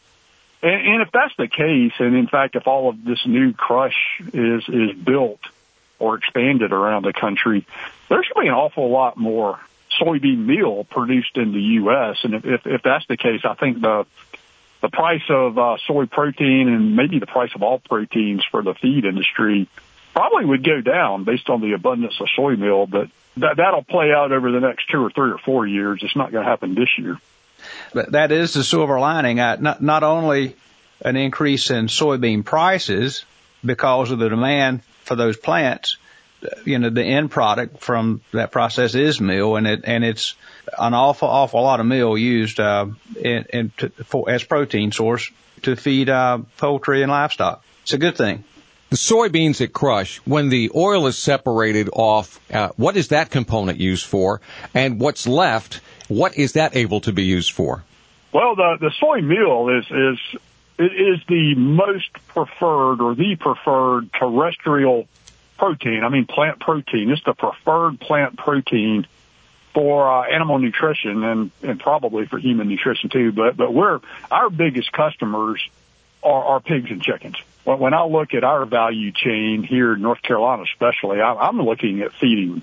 And, 0.62 0.86
and 0.86 1.02
if 1.02 1.10
that's 1.12 1.34
the 1.36 1.48
case, 1.48 1.92
and 1.98 2.16
in 2.16 2.26
fact, 2.26 2.56
if 2.56 2.66
all 2.66 2.88
of 2.88 3.04
this 3.04 3.20
new 3.26 3.52
crush 3.52 3.96
is 4.32 4.64
is 4.68 4.92
built 4.96 5.40
or 5.98 6.16
expanded 6.16 6.72
around 6.72 7.04
the 7.04 7.12
country, 7.12 7.66
there's 8.08 8.28
going 8.28 8.46
to 8.46 8.48
be 8.48 8.48
an 8.48 8.54
awful 8.54 8.90
lot 8.90 9.16
more 9.16 9.60
soybean 10.00 10.44
meal 10.44 10.84
produced 10.84 11.36
in 11.36 11.52
the 11.52 11.60
U.S. 11.60 12.18
And 12.24 12.34
if, 12.34 12.44
if, 12.44 12.66
if 12.66 12.82
that's 12.82 13.06
the 13.06 13.16
case, 13.16 13.42
I 13.44 13.54
think 13.54 13.80
the 13.80 14.06
the 14.82 14.90
price 14.90 15.22
of 15.30 15.56
uh, 15.56 15.76
soy 15.86 16.04
protein 16.04 16.68
and 16.68 16.94
maybe 16.94 17.18
the 17.18 17.26
price 17.26 17.50
of 17.54 17.62
all 17.62 17.78
proteins 17.78 18.44
for 18.50 18.62
the 18.62 18.74
feed 18.74 19.06
industry 19.06 19.66
probably 20.12 20.44
would 20.44 20.62
go 20.62 20.82
down 20.82 21.24
based 21.24 21.48
on 21.48 21.62
the 21.62 21.72
abundance 21.72 22.20
of 22.20 22.26
soy 22.36 22.54
meal. 22.56 22.86
But 22.86 23.08
that 23.38 23.56
that'll 23.56 23.82
play 23.82 24.12
out 24.12 24.30
over 24.30 24.52
the 24.52 24.60
next 24.60 24.90
two 24.90 25.02
or 25.02 25.10
three 25.10 25.30
or 25.30 25.38
four 25.38 25.66
years. 25.66 26.00
It's 26.02 26.14
not 26.14 26.32
going 26.32 26.44
to 26.44 26.50
happen 26.50 26.74
this 26.74 26.90
year. 26.98 27.18
But 27.94 28.12
that 28.12 28.30
is 28.30 28.52
the 28.52 28.62
silver 28.62 29.00
lining. 29.00 29.38
Not 29.38 29.82
not 29.82 30.02
only 30.02 30.54
an 31.00 31.16
increase 31.16 31.70
in 31.70 31.86
soybean 31.86 32.44
prices 32.44 33.24
because 33.64 34.10
of 34.10 34.18
the 34.18 34.28
demand 34.28 34.82
for 35.04 35.14
those 35.16 35.36
plants, 35.36 35.96
you 36.64 36.78
know, 36.78 36.90
the 36.90 37.02
end 37.02 37.30
product 37.30 37.80
from 37.80 38.20
that 38.32 38.50
process 38.52 38.94
is 38.94 39.20
meal, 39.20 39.56
and 39.56 39.66
it 39.66 39.82
and 39.84 40.04
it's 40.04 40.34
an 40.78 40.94
awful 40.94 41.28
awful 41.28 41.62
lot 41.62 41.80
of 41.80 41.86
meal 41.86 42.18
used 42.18 42.60
uh, 42.60 42.86
in, 43.16 43.46
in 43.52 43.72
to, 43.78 43.88
for 44.04 44.30
as 44.30 44.44
protein 44.44 44.92
source 44.92 45.30
to 45.62 45.76
feed 45.76 46.08
uh, 46.08 46.38
poultry 46.56 47.02
and 47.02 47.10
livestock. 47.10 47.64
It's 47.82 47.92
a 47.92 47.98
good 47.98 48.16
thing. 48.16 48.44
The 48.90 48.96
soybeans 48.96 49.58
that 49.58 49.72
crush, 49.72 50.18
when 50.18 50.50
the 50.50 50.70
oil 50.74 51.06
is 51.06 51.18
separated 51.18 51.88
off, 51.92 52.38
uh, 52.52 52.68
what 52.76 52.96
is 52.96 53.08
that 53.08 53.30
component 53.30 53.80
used 53.80 54.06
for? 54.06 54.40
And 54.72 55.00
what's 55.00 55.26
left, 55.26 55.80
what 56.08 56.36
is 56.36 56.52
that 56.52 56.76
able 56.76 57.00
to 57.00 57.12
be 57.12 57.24
used 57.24 57.52
for? 57.52 57.82
Well, 58.32 58.54
the 58.56 58.76
the 58.80 58.90
soy 59.00 59.20
meal 59.20 59.68
is 59.68 59.84
is 59.90 60.40
it 60.78 60.92
is 60.92 61.20
the 61.28 61.54
most 61.54 62.12
preferred 62.28 63.00
or 63.00 63.14
the 63.14 63.36
preferred 63.36 64.12
terrestrial 64.12 65.06
protein. 65.58 66.02
I 66.04 66.08
mean 66.08 66.26
plant 66.26 66.60
protein. 66.60 67.10
It's 67.10 67.22
the 67.24 67.34
preferred 67.34 68.00
plant 68.00 68.36
protein 68.36 69.06
for 69.72 70.08
uh, 70.08 70.22
animal 70.28 70.58
nutrition 70.58 71.22
and 71.24 71.50
and 71.62 71.80
probably 71.80 72.26
for 72.26 72.38
human 72.38 72.68
nutrition 72.68 73.10
too. 73.10 73.32
But 73.32 73.56
but 73.56 73.72
we're 73.72 74.00
our 74.30 74.50
biggest 74.50 74.92
customers 74.92 75.60
are, 76.22 76.44
are 76.44 76.60
pigs 76.60 76.90
and 76.90 77.02
chickens. 77.02 77.36
When, 77.64 77.78
when 77.78 77.94
I 77.94 78.04
look 78.04 78.34
at 78.34 78.44
our 78.44 78.64
value 78.64 79.12
chain 79.12 79.62
here 79.62 79.94
in 79.94 80.02
North 80.02 80.22
Carolina, 80.22 80.62
especially, 80.62 81.20
I, 81.20 81.34
I'm 81.34 81.60
looking 81.60 82.00
at 82.00 82.12
feeding 82.14 82.62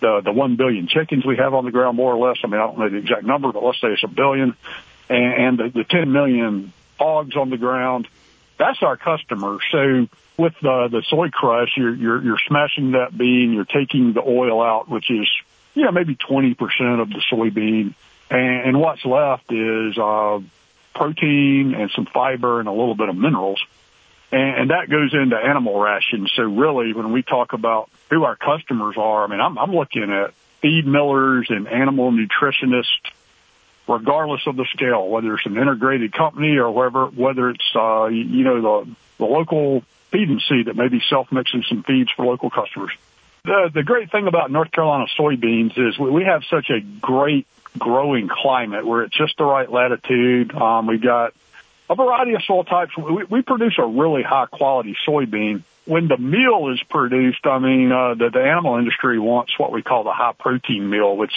the 0.00 0.20
the 0.22 0.32
one 0.32 0.56
billion 0.56 0.86
chickens 0.86 1.24
we 1.24 1.36
have 1.36 1.54
on 1.54 1.64
the 1.64 1.70
ground, 1.70 1.96
more 1.96 2.14
or 2.14 2.28
less. 2.28 2.38
I 2.44 2.46
mean, 2.46 2.60
I 2.60 2.66
don't 2.66 2.78
know 2.78 2.88
the 2.88 2.96
exact 2.96 3.24
number, 3.24 3.52
but 3.52 3.62
let's 3.62 3.80
say 3.80 3.88
it's 3.88 4.04
a 4.04 4.08
billion, 4.08 4.54
and, 5.08 5.58
and 5.58 5.58
the, 5.58 5.80
the 5.80 5.84
10 5.84 6.12
million 6.12 6.72
hogs 6.98 7.36
on 7.36 7.50
the 7.50 7.56
ground. 7.56 8.08
That's 8.58 8.82
our 8.82 8.96
customer. 8.96 9.58
So 9.70 10.08
with 10.38 10.54
the 10.62 10.88
the 10.90 11.02
soy 11.08 11.30
crush, 11.30 11.70
you're 11.76 11.94
you're 11.94 12.22
you're 12.22 12.40
smashing 12.46 12.92
that 12.92 13.16
bean, 13.16 13.52
you're 13.52 13.64
taking 13.64 14.12
the 14.12 14.22
oil 14.22 14.62
out, 14.62 14.88
which 14.88 15.10
is 15.10 15.28
you 15.74 15.84
know 15.84 15.92
maybe 15.92 16.16
20% 16.16 16.54
of 17.00 17.08
the 17.10 17.22
soybean, 17.30 17.94
and, 18.30 18.68
and 18.68 18.80
what's 18.80 19.04
left 19.04 19.52
is 19.52 19.98
uh, 19.98 20.40
protein 20.94 21.74
and 21.74 21.90
some 21.94 22.06
fiber 22.06 22.60
and 22.60 22.68
a 22.68 22.72
little 22.72 22.96
bit 22.96 23.08
of 23.08 23.16
minerals. 23.16 23.62
And, 24.32 24.60
and 24.60 24.70
that 24.70 24.90
goes 24.90 25.14
into 25.14 25.36
animal 25.36 25.78
rations. 25.78 26.32
So 26.34 26.42
really, 26.42 26.92
when 26.92 27.12
we 27.12 27.22
talk 27.22 27.52
about 27.52 27.90
who 28.10 28.24
our 28.24 28.36
customers 28.36 28.96
are, 28.98 29.24
I 29.24 29.28
mean, 29.28 29.40
I'm, 29.40 29.58
I'm 29.58 29.72
looking 29.72 30.10
at 30.10 30.34
feed 30.60 30.86
millers 30.86 31.46
and 31.48 31.68
animal 31.68 32.10
nutritionists, 32.10 33.10
regardless 33.88 34.42
of 34.46 34.56
the 34.56 34.66
scale, 34.74 35.08
whether 35.08 35.34
it's 35.34 35.46
an 35.46 35.56
integrated 35.56 36.12
company 36.12 36.56
or 36.56 36.70
whether, 36.70 37.06
whether 37.06 37.50
it's, 37.50 37.70
uh, 37.74 38.06
you 38.06 38.44
know, 38.44 38.60
the, 38.60 38.90
the 39.18 39.24
local 39.24 39.82
feed 40.10 40.28
and 40.28 40.42
seed 40.48 40.66
that 40.66 40.76
may 40.76 40.88
be 40.88 41.00
self-mixing 41.08 41.64
some 41.68 41.82
feeds 41.82 42.10
for 42.16 42.24
local 42.24 42.50
customers. 42.50 42.92
The, 43.44 43.70
the 43.72 43.82
great 43.84 44.10
thing 44.10 44.26
about 44.26 44.50
North 44.50 44.72
Carolina 44.72 45.06
soybeans 45.18 45.78
is 45.78 45.98
we, 45.98 46.10
we 46.10 46.24
have 46.24 46.42
such 46.50 46.70
a 46.70 46.80
great 46.80 47.46
growing 47.78 48.28
climate 48.28 48.84
where 48.86 49.02
it's 49.02 49.16
just 49.16 49.36
the 49.38 49.44
right 49.44 49.70
latitude. 49.70 50.54
Um, 50.54 50.86
we've 50.86 51.02
got 51.02 51.32
a 51.88 51.94
variety 51.94 52.34
of 52.34 52.42
soil 52.42 52.64
types. 52.64 52.96
We, 52.96 53.24
we 53.24 53.42
produce 53.42 53.74
a 53.78 53.86
really 53.86 54.22
high 54.22 54.46
quality 54.46 54.96
soybean. 55.06 55.62
When 55.84 56.08
the 56.08 56.16
meal 56.16 56.72
is 56.72 56.82
produced, 56.88 57.46
I 57.46 57.60
mean, 57.60 57.92
uh, 57.92 58.14
the, 58.14 58.30
the 58.30 58.42
animal 58.42 58.78
industry 58.78 59.20
wants 59.20 59.56
what 59.56 59.70
we 59.70 59.82
call 59.82 60.02
the 60.02 60.12
high 60.12 60.32
protein 60.36 60.90
meal, 60.90 61.16
which 61.16 61.32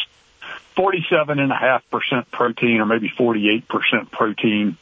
47.5% 0.80 2.32
protein 2.32 2.80
or 2.80 2.86
maybe 2.86 3.10
48% 3.10 4.12
protein. 4.12 4.78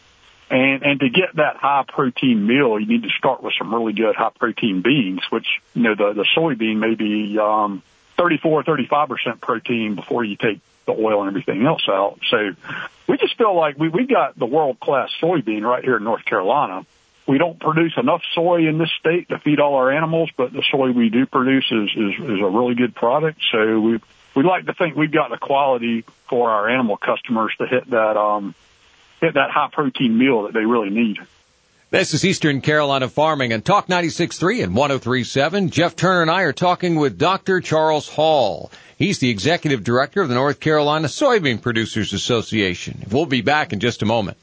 And, 0.50 0.84
and 0.84 1.00
to 1.00 1.10
get 1.10 1.36
that 1.36 1.58
high 1.58 1.86
protein 1.88 2.46
meal, 2.46 2.80
you 2.80 2.86
need 2.86 3.04
to 3.04 3.10
start 3.18 3.42
with 3.42 3.54
some 3.58 3.74
really 3.74 3.94
good 3.94 4.16
high 4.16 4.30
protein 4.38 4.82
beans, 4.84 5.22
which, 5.32 5.48
you 5.74 5.82
know, 5.82 5.96
the, 5.96 6.14
the 6.14 6.28
soybean 6.38 6.78
may 6.78 6.94
be, 6.94 7.38
um, 7.40 7.82
34, 8.18 8.64
35% 8.64 9.42
protein 9.42 9.96
before 9.96 10.24
you 10.24 10.36
take 10.36 10.60
the 10.86 10.94
oil 10.94 11.22
and 11.22 11.30
everything 11.30 11.66
else 11.66 11.84
out. 11.90 12.20
So 12.30 12.56
we 13.08 13.18
just 13.18 13.36
feel 13.38 13.56
like 13.56 13.78
we, 13.78 13.90
we 13.90 14.06
got 14.06 14.38
the 14.38 14.46
world 14.46 14.80
class 14.80 15.10
soybean 15.22 15.64
right 15.64 15.84
here 15.84 15.98
in 15.98 16.04
North 16.04 16.26
Carolina. 16.26 16.86
We 17.28 17.40
don't 17.40 17.60
produce 17.60 17.94
enough 17.98 18.22
soy 18.34 18.68
in 18.68 18.78
this 18.78 18.90
state 19.00 19.30
to 19.30 19.40
feed 19.40 19.60
all 19.60 19.76
our 19.76 19.92
animals, 19.92 20.30
but 20.38 20.54
the 20.54 20.64
soy 20.72 20.92
we 20.92 21.10
do 21.10 21.26
produce 21.26 21.66
is, 21.72 21.90
is, 21.90 22.14
is 22.24 22.40
a 22.40 22.50
really 22.50 22.76
good 22.76 22.96
product. 22.96 23.40
So 23.52 23.80
we, 23.80 24.00
we 24.38 24.44
like 24.44 24.68
to 24.68 24.74
think 24.74 24.96
we've 24.96 25.12
got 25.12 25.32
the 25.32 25.38
quality 25.38 26.06
for 26.30 26.52
our 26.52 26.70
animal 26.70 26.96
customers 26.96 27.52
to 27.58 27.66
hit 27.66 27.90
that, 27.90 28.16
um, 28.16 28.54
hit 29.20 29.34
that 29.34 29.50
high 29.50 29.70
protein 29.72 30.16
meal 30.16 30.44
that 30.44 30.54
they 30.54 30.64
really 30.64 30.92
need. 30.92 31.18
This 31.90 32.14
is 32.14 32.24
Eastern 32.24 32.62
Carolina 32.62 33.10
Farming 33.10 33.52
and 33.52 33.66
Talk 33.66 33.88
96.3 33.88 34.64
and 34.64 34.76
103.7. 34.76 35.72
Jeff 35.72 35.96
Turner 35.96 36.22
and 36.22 36.30
I 36.30 36.44
are 36.44 36.54
talking 36.54 36.98
with 36.98 37.18
Dr. 37.18 37.62
Charles 37.62 38.08
Hall. 38.08 38.72
He's 38.98 39.18
the 39.18 39.32
executive 39.32 39.84
director 39.84 40.22
of 40.22 40.30
the 40.30 40.36
North 40.36 40.60
Carolina 40.60 41.08
Soybean 41.08 41.60
Producers 41.60 42.14
Association. 42.14 43.06
We'll 43.10 43.26
be 43.26 43.42
back 43.42 43.74
in 43.74 43.80
just 43.80 44.04
a 44.04 44.06
moment. 44.06 44.38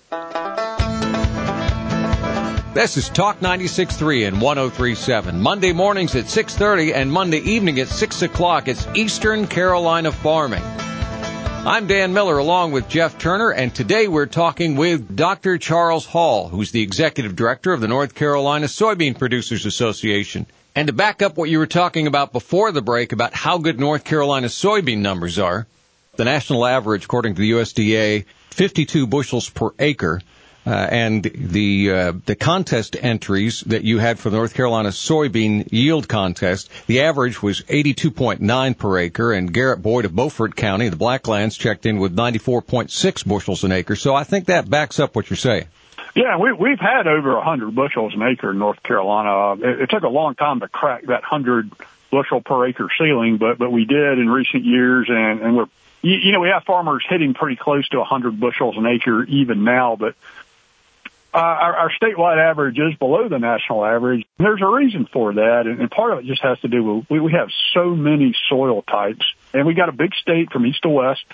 This 2.75 2.97
is 2.97 3.09
Talk 3.09 3.38
96.3 3.38 4.26
and 4.26 4.38
103.7. 4.38 5.35
Monday 5.35 5.73
mornings 5.73 6.16
at 6.16 6.25
6.30 6.25 6.93
and 6.93 7.12
Monday 7.12 7.38
evening 7.38 7.78
at 7.78 7.87
6 7.87 8.23
o'clock. 8.23 8.66
It's 8.66 8.85
Eastern 8.97 9.47
Carolina 9.47 10.11
Farming. 10.11 10.64
I'm 10.64 11.87
Dan 11.87 12.12
Miller 12.12 12.37
along 12.37 12.73
with 12.73 12.88
Jeff 12.88 13.16
Turner, 13.16 13.52
and 13.52 13.73
today 13.73 14.09
we're 14.09 14.26
talking 14.26 14.75
with 14.75 15.14
Dr. 15.14 15.57
Charles 15.57 16.04
Hall, 16.04 16.49
who's 16.49 16.73
the 16.73 16.83
executive 16.83 17.37
director 17.37 17.73
of 17.73 17.81
the 17.81 17.87
North 17.87 18.16
Carolina 18.16 18.66
Soybean 18.66 19.16
Producers 19.16 19.66
Association. 19.66 20.45
And 20.75 20.88
to 20.88 20.93
back 20.93 21.23
up 21.23 21.37
what 21.37 21.50
you 21.50 21.61
were 21.61 21.69
talking 21.69 22.09
about 22.09 22.33
before 22.33 22.73
the 22.73 22.83
break 22.83 23.12
about 23.12 23.35
how 23.35 23.59
good 23.59 23.78
North 23.78 24.02
Carolina 24.02 24.49
soybean 24.49 24.99
numbers 24.99 25.38
are, 25.38 25.69
the 26.16 26.25
national 26.25 26.66
average, 26.66 27.04
according 27.04 27.37
to 27.37 27.40
the 27.40 27.52
USDA, 27.52 28.25
52 28.50 29.07
bushels 29.07 29.49
per 29.49 29.71
acre. 29.78 30.21
Uh, 30.66 30.71
and 30.71 31.23
the 31.23 31.90
uh, 31.90 32.12
the 32.25 32.35
contest 32.35 32.97
entries 32.99 33.61
that 33.62 33.85
you 33.85 33.99
had 33.99 34.18
for 34.18 34.30
the 34.30 34.37
North 34.37 34.54
Carolina 34.54 34.88
soybean 34.88 35.71
yield 35.71 36.09
contest, 36.09 36.71
the 36.87 37.02
average 37.02 37.42
was 37.42 37.61
82.9 37.62 38.78
per 38.78 38.99
acre, 38.99 39.33
and 39.33 39.52
Garrett 39.52 39.83
Boyd 39.83 40.06
of 40.06 40.14
Beaufort 40.14 40.56
County, 40.56 40.88
the 40.88 40.97
Blacklands, 40.97 41.59
checked 41.59 41.85
in 41.85 41.99
with 41.99 42.16
94.6 42.16 43.26
bushels 43.26 43.64
an 43.64 43.73
acre. 43.73 43.94
So 43.94 44.14
I 44.14 44.25
think 44.25 44.47
that 44.47 44.71
backs 44.71 44.99
up 44.99 45.14
what 45.14 45.28
you're 45.28 45.37
saying. 45.37 45.66
Yeah, 46.14 46.38
we, 46.38 46.52
we've 46.52 46.78
had 46.78 47.09
over 47.09 47.37
a 47.37 47.44
hundred 47.44 47.75
bushels 47.75 48.14
an 48.14 48.23
acre 48.23 48.52
in 48.52 48.59
North 48.59 48.83
Carolina. 48.83 49.61
It, 49.61 49.83
it 49.83 49.90
took 49.90 50.04
a 50.04 50.09
long 50.09 50.35
time 50.37 50.61
to 50.61 50.68
crack 50.68 51.06
that 51.06 51.25
hundred 51.25 51.71
bushel 52.11 52.40
per 52.40 52.66
acre 52.66 52.88
ceiling, 52.99 53.37
but 53.37 53.59
but 53.59 53.71
we 53.71 53.85
did 53.85 54.18
in 54.18 54.30
recent 54.30 54.64
years, 54.64 55.09
and 55.09 55.40
and 55.40 55.56
we're 55.56 55.66
you, 56.02 56.33
know 56.33 56.40
we 56.40 56.49
have 56.49 56.62
farmers 56.64 57.04
hitting 57.09 57.35
pretty 57.35 57.56
close 57.56 57.88
to 57.88 58.00
a 58.00 58.04
hundred 58.04 58.38
bushels 58.38 58.76
an 58.76 58.87
acre 58.87 59.25
even 59.25 59.64
now, 59.64 59.97
but 59.97 60.14
uh, 61.35 61.38
our, 61.38 61.76
our 61.76 61.91
statewide 62.00 62.38
average 62.38 62.79
is 62.79 62.97
below 62.99 63.29
the 63.29 63.38
national 63.38 63.85
average. 63.85 64.25
And 64.38 64.47
There's 64.47 64.62
a 64.62 64.67
reason 64.67 65.09
for 65.12 65.35
that, 65.35 65.62
and, 65.67 65.81
and 65.81 65.91
part 65.91 66.12
of 66.12 66.21
it 66.21 66.26
just 66.26 66.43
has 66.43 66.61
to 66.61 66.69
do 66.69 66.85
with 66.85 67.11
we, 67.11 67.19
we 67.19 67.33
have 67.33 67.49
so 67.75 67.91
many 67.91 68.37
soil 68.49 68.83
types, 68.83 69.25
and 69.53 69.67
we 69.67 69.75
got 69.75 69.88
a 69.88 69.93
big 69.93 70.14
state 70.14 70.53
from 70.53 70.64
east 70.64 70.83
to 70.83 70.88
west. 70.88 71.25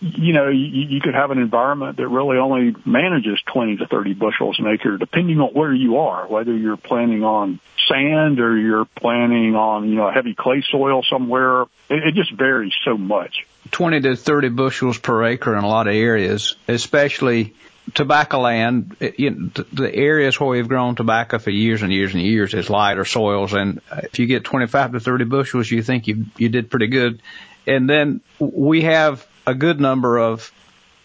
You 0.00 0.32
know, 0.32 0.48
you, 0.48 0.66
you 0.66 1.00
could 1.00 1.14
have 1.14 1.30
an 1.30 1.38
environment 1.38 1.98
that 1.98 2.08
really 2.08 2.38
only 2.38 2.74
manages 2.86 3.38
20 3.52 3.76
to 3.78 3.86
30 3.86 4.14
bushels 4.14 4.58
an 4.58 4.66
acre, 4.66 4.96
depending 4.96 5.40
on 5.40 5.48
where 5.52 5.72
you 5.72 5.98
are, 5.98 6.26
whether 6.26 6.56
you're 6.56 6.78
planting 6.78 7.22
on 7.22 7.60
sand 7.86 8.40
or 8.40 8.56
you're 8.56 8.86
planting 8.86 9.54
on, 9.56 9.88
you 9.88 9.96
know, 9.96 10.10
heavy 10.10 10.34
clay 10.34 10.62
soil 10.70 11.02
somewhere. 11.02 11.62
It, 11.88 12.08
it 12.08 12.14
just 12.14 12.32
varies 12.32 12.72
so 12.84 12.96
much. 12.96 13.46
20 13.70 14.00
to 14.00 14.16
30 14.16 14.48
bushels 14.50 14.98
per 14.98 15.24
acre 15.24 15.56
in 15.56 15.64
a 15.64 15.68
lot 15.68 15.86
of 15.86 15.94
areas, 15.94 16.56
especially 16.66 17.54
tobacco 17.94 18.40
land, 18.40 18.96
you 19.16 19.30
know, 19.30 19.50
the 19.72 19.94
areas 19.94 20.38
where 20.38 20.50
we've 20.50 20.68
grown 20.68 20.94
tobacco 20.94 21.38
for 21.38 21.50
years 21.50 21.82
and 21.82 21.92
years 21.92 22.14
and 22.14 22.22
years 22.22 22.54
is 22.54 22.70
lighter 22.70 23.04
soils. 23.04 23.52
And 23.52 23.80
if 24.02 24.18
you 24.18 24.26
get 24.26 24.44
25 24.44 24.92
to 24.92 25.00
30 25.00 25.24
bushels, 25.24 25.70
you 25.70 25.82
think 25.82 26.06
you, 26.06 26.26
you 26.36 26.48
did 26.48 26.70
pretty 26.70 26.86
good. 26.86 27.20
And 27.66 27.88
then 27.88 28.20
we 28.38 28.82
have 28.82 29.26
a 29.50 29.54
good 29.54 29.80
number 29.80 30.18
of 30.18 30.52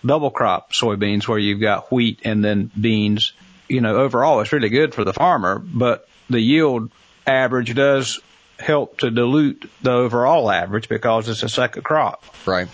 double 0.06 0.30
crop 0.30 0.72
soybeans 0.72 1.28
where 1.28 1.40
you've 1.40 1.62
got 1.62 1.92
wheat 1.92 2.22
and 2.24 2.44
then 2.44 2.72
beans. 2.80 3.34
You 3.68 3.82
know, 3.82 3.96
overall 3.96 4.42
it's 4.42 4.54
really 4.54 4.70
good 4.70 4.94
for 4.94 5.04
the 5.04 5.14
farmer, 5.14 5.58
but 5.60 6.08
the 6.30 6.40
yield 6.40 6.92
average 7.26 7.74
does 7.74 8.20
help 8.60 9.00
to 9.00 9.10
dilute 9.10 9.70
the 9.82 9.92
overall 9.92 10.50
average 10.50 10.88
because 10.88 11.28
it's 11.28 11.44
a 11.44 11.50
second 11.50 11.84
crop. 11.84 12.24
Right. 12.46 12.68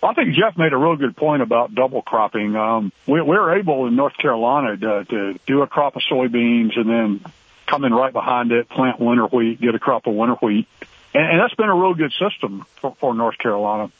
Well, 0.00 0.12
I 0.12 0.14
think 0.14 0.34
Jeff 0.34 0.56
made 0.56 0.72
a 0.72 0.78
real 0.78 0.96
good 0.96 1.16
point 1.16 1.42
about 1.42 1.74
double 1.74 2.00
cropping. 2.00 2.56
Um, 2.56 2.92
we, 3.06 3.20
we're 3.20 3.58
able 3.58 3.86
in 3.86 3.96
North 3.96 4.16
Carolina 4.16 4.76
to, 4.76 5.04
to 5.04 5.38
do 5.46 5.62
a 5.62 5.66
crop 5.66 5.96
of 5.96 6.02
soybeans 6.10 6.78
and 6.78 6.88
then 6.88 7.32
come 7.66 7.84
in 7.84 7.92
right 7.92 8.12
behind 8.12 8.52
it, 8.52 8.68
plant 8.68 8.98
winter 9.00 9.26
wheat, 9.26 9.60
get 9.60 9.74
a 9.74 9.78
crop 9.78 10.06
of 10.06 10.14
winter 10.14 10.36
wheat. 10.36 10.68
And, 11.12 11.32
and 11.32 11.40
that's 11.40 11.54
been 11.54 11.68
a 11.68 11.74
real 11.74 11.94
good 11.94 12.12
system 12.12 12.64
for, 12.80 12.94
for 12.98 13.14
North 13.14 13.36
Carolina. 13.36 13.90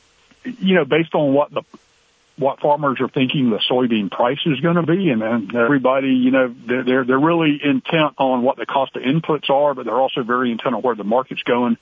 You 0.44 0.76
know, 0.76 0.85
based 0.85 1.14
on 1.14 1.32
what 1.35 1.52
the 1.52 1.62
what 2.37 2.59
farmers 2.61 2.99
are 3.00 3.09
thinking 3.09 3.50
the 3.50 3.61
soybean 3.70 4.11
price 4.11 4.38
is 4.47 4.61
going 4.61 4.76
to 4.76 4.82
be, 4.82 5.11
and, 5.11 5.23
and 5.23 5.54
everybody, 5.54 6.09
you 6.09 6.30
know, 6.30 6.54
they're, 6.66 6.82
they're 6.82 7.04
they're 7.04 7.18
really 7.18 7.61
intent 7.62 8.14
on 8.16 8.42
what 8.42 8.56
the 8.56 8.66
cost 8.66 8.97
of 8.97 9.02
inputs 9.02 9.50
are, 9.50 9.75
but 9.75 9.85
they're 9.85 10.00
also 10.00 10.23
very 10.23 10.50
intent 10.50 10.75
on 10.75 10.82
where 10.82 10.94
the 10.94 11.04
market's 11.04 11.42
going. 11.42 11.76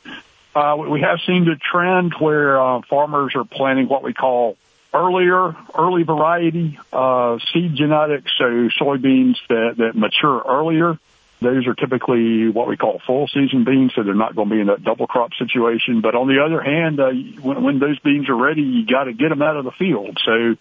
Uh, 0.54 0.76
we 0.76 1.00
have 1.02 1.20
seen 1.26 1.46
a 1.48 1.56
trend 1.56 2.14
where 2.18 2.60
uh, 2.60 2.80
farmers 2.90 3.32
are 3.36 3.44
planting 3.44 3.88
what 3.88 4.02
we 4.02 4.12
call 4.12 4.56
earlier, 4.92 5.54
early 5.76 6.02
variety 6.02 6.78
uh, 6.92 7.38
seed 7.52 7.76
genetics, 7.76 8.32
so 8.38 8.68
soybeans 8.80 9.36
that, 9.48 9.74
that 9.76 9.94
mature 9.94 10.42
earlier. 10.46 10.98
Those 11.40 11.66
are 11.68 11.74
typically 11.74 12.48
what 12.48 12.66
we 12.66 12.76
call 12.76 13.00
full 13.06 13.28
season 13.28 13.64
beans, 13.64 13.92
so 13.94 14.02
they're 14.02 14.14
not 14.14 14.34
going 14.34 14.48
to 14.48 14.54
be 14.54 14.60
in 14.60 14.66
that 14.66 14.82
double 14.82 15.06
crop 15.06 15.30
situation. 15.38 16.00
But 16.00 16.16
on 16.16 16.26
the 16.26 16.42
other 16.44 16.60
hand, 16.60 16.98
uh, 16.98 17.10
when, 17.40 17.62
when 17.62 17.78
those 17.78 17.98
beans 18.00 18.28
are 18.28 18.36
ready, 18.36 18.62
you 18.62 18.86
got 18.86 19.04
to 19.04 19.12
get 19.12 19.28
them 19.28 19.40
out 19.40 19.56
of 19.56 19.64
the 19.64 19.70
field. 19.70 20.18
So 20.24 20.56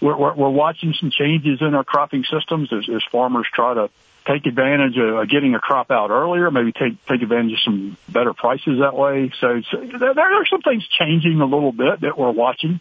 we're, 0.00 0.16
we're, 0.16 0.34
we're 0.34 0.48
watching 0.48 0.94
some 0.98 1.10
changes 1.10 1.60
in 1.60 1.74
our 1.74 1.84
cropping 1.84 2.24
systems 2.24 2.72
as, 2.72 2.88
as 2.88 3.02
farmers 3.12 3.46
try 3.52 3.74
to 3.74 3.90
take 4.26 4.46
advantage 4.46 4.96
of 4.98 5.28
getting 5.28 5.54
a 5.54 5.58
crop 5.58 5.90
out 5.90 6.10
earlier, 6.10 6.50
maybe 6.50 6.72
take 6.72 7.04
take 7.06 7.22
advantage 7.22 7.52
of 7.52 7.60
some 7.64 7.96
better 8.08 8.34
prices 8.34 8.80
that 8.80 8.94
way. 8.94 9.32
So, 9.40 9.62
so 9.70 9.78
there, 9.78 10.14
there 10.14 10.40
are 10.40 10.46
some 10.46 10.60
things 10.60 10.86
changing 10.86 11.40
a 11.40 11.46
little 11.46 11.72
bit 11.72 12.00
that 12.02 12.18
we're 12.18 12.30
watching. 12.30 12.80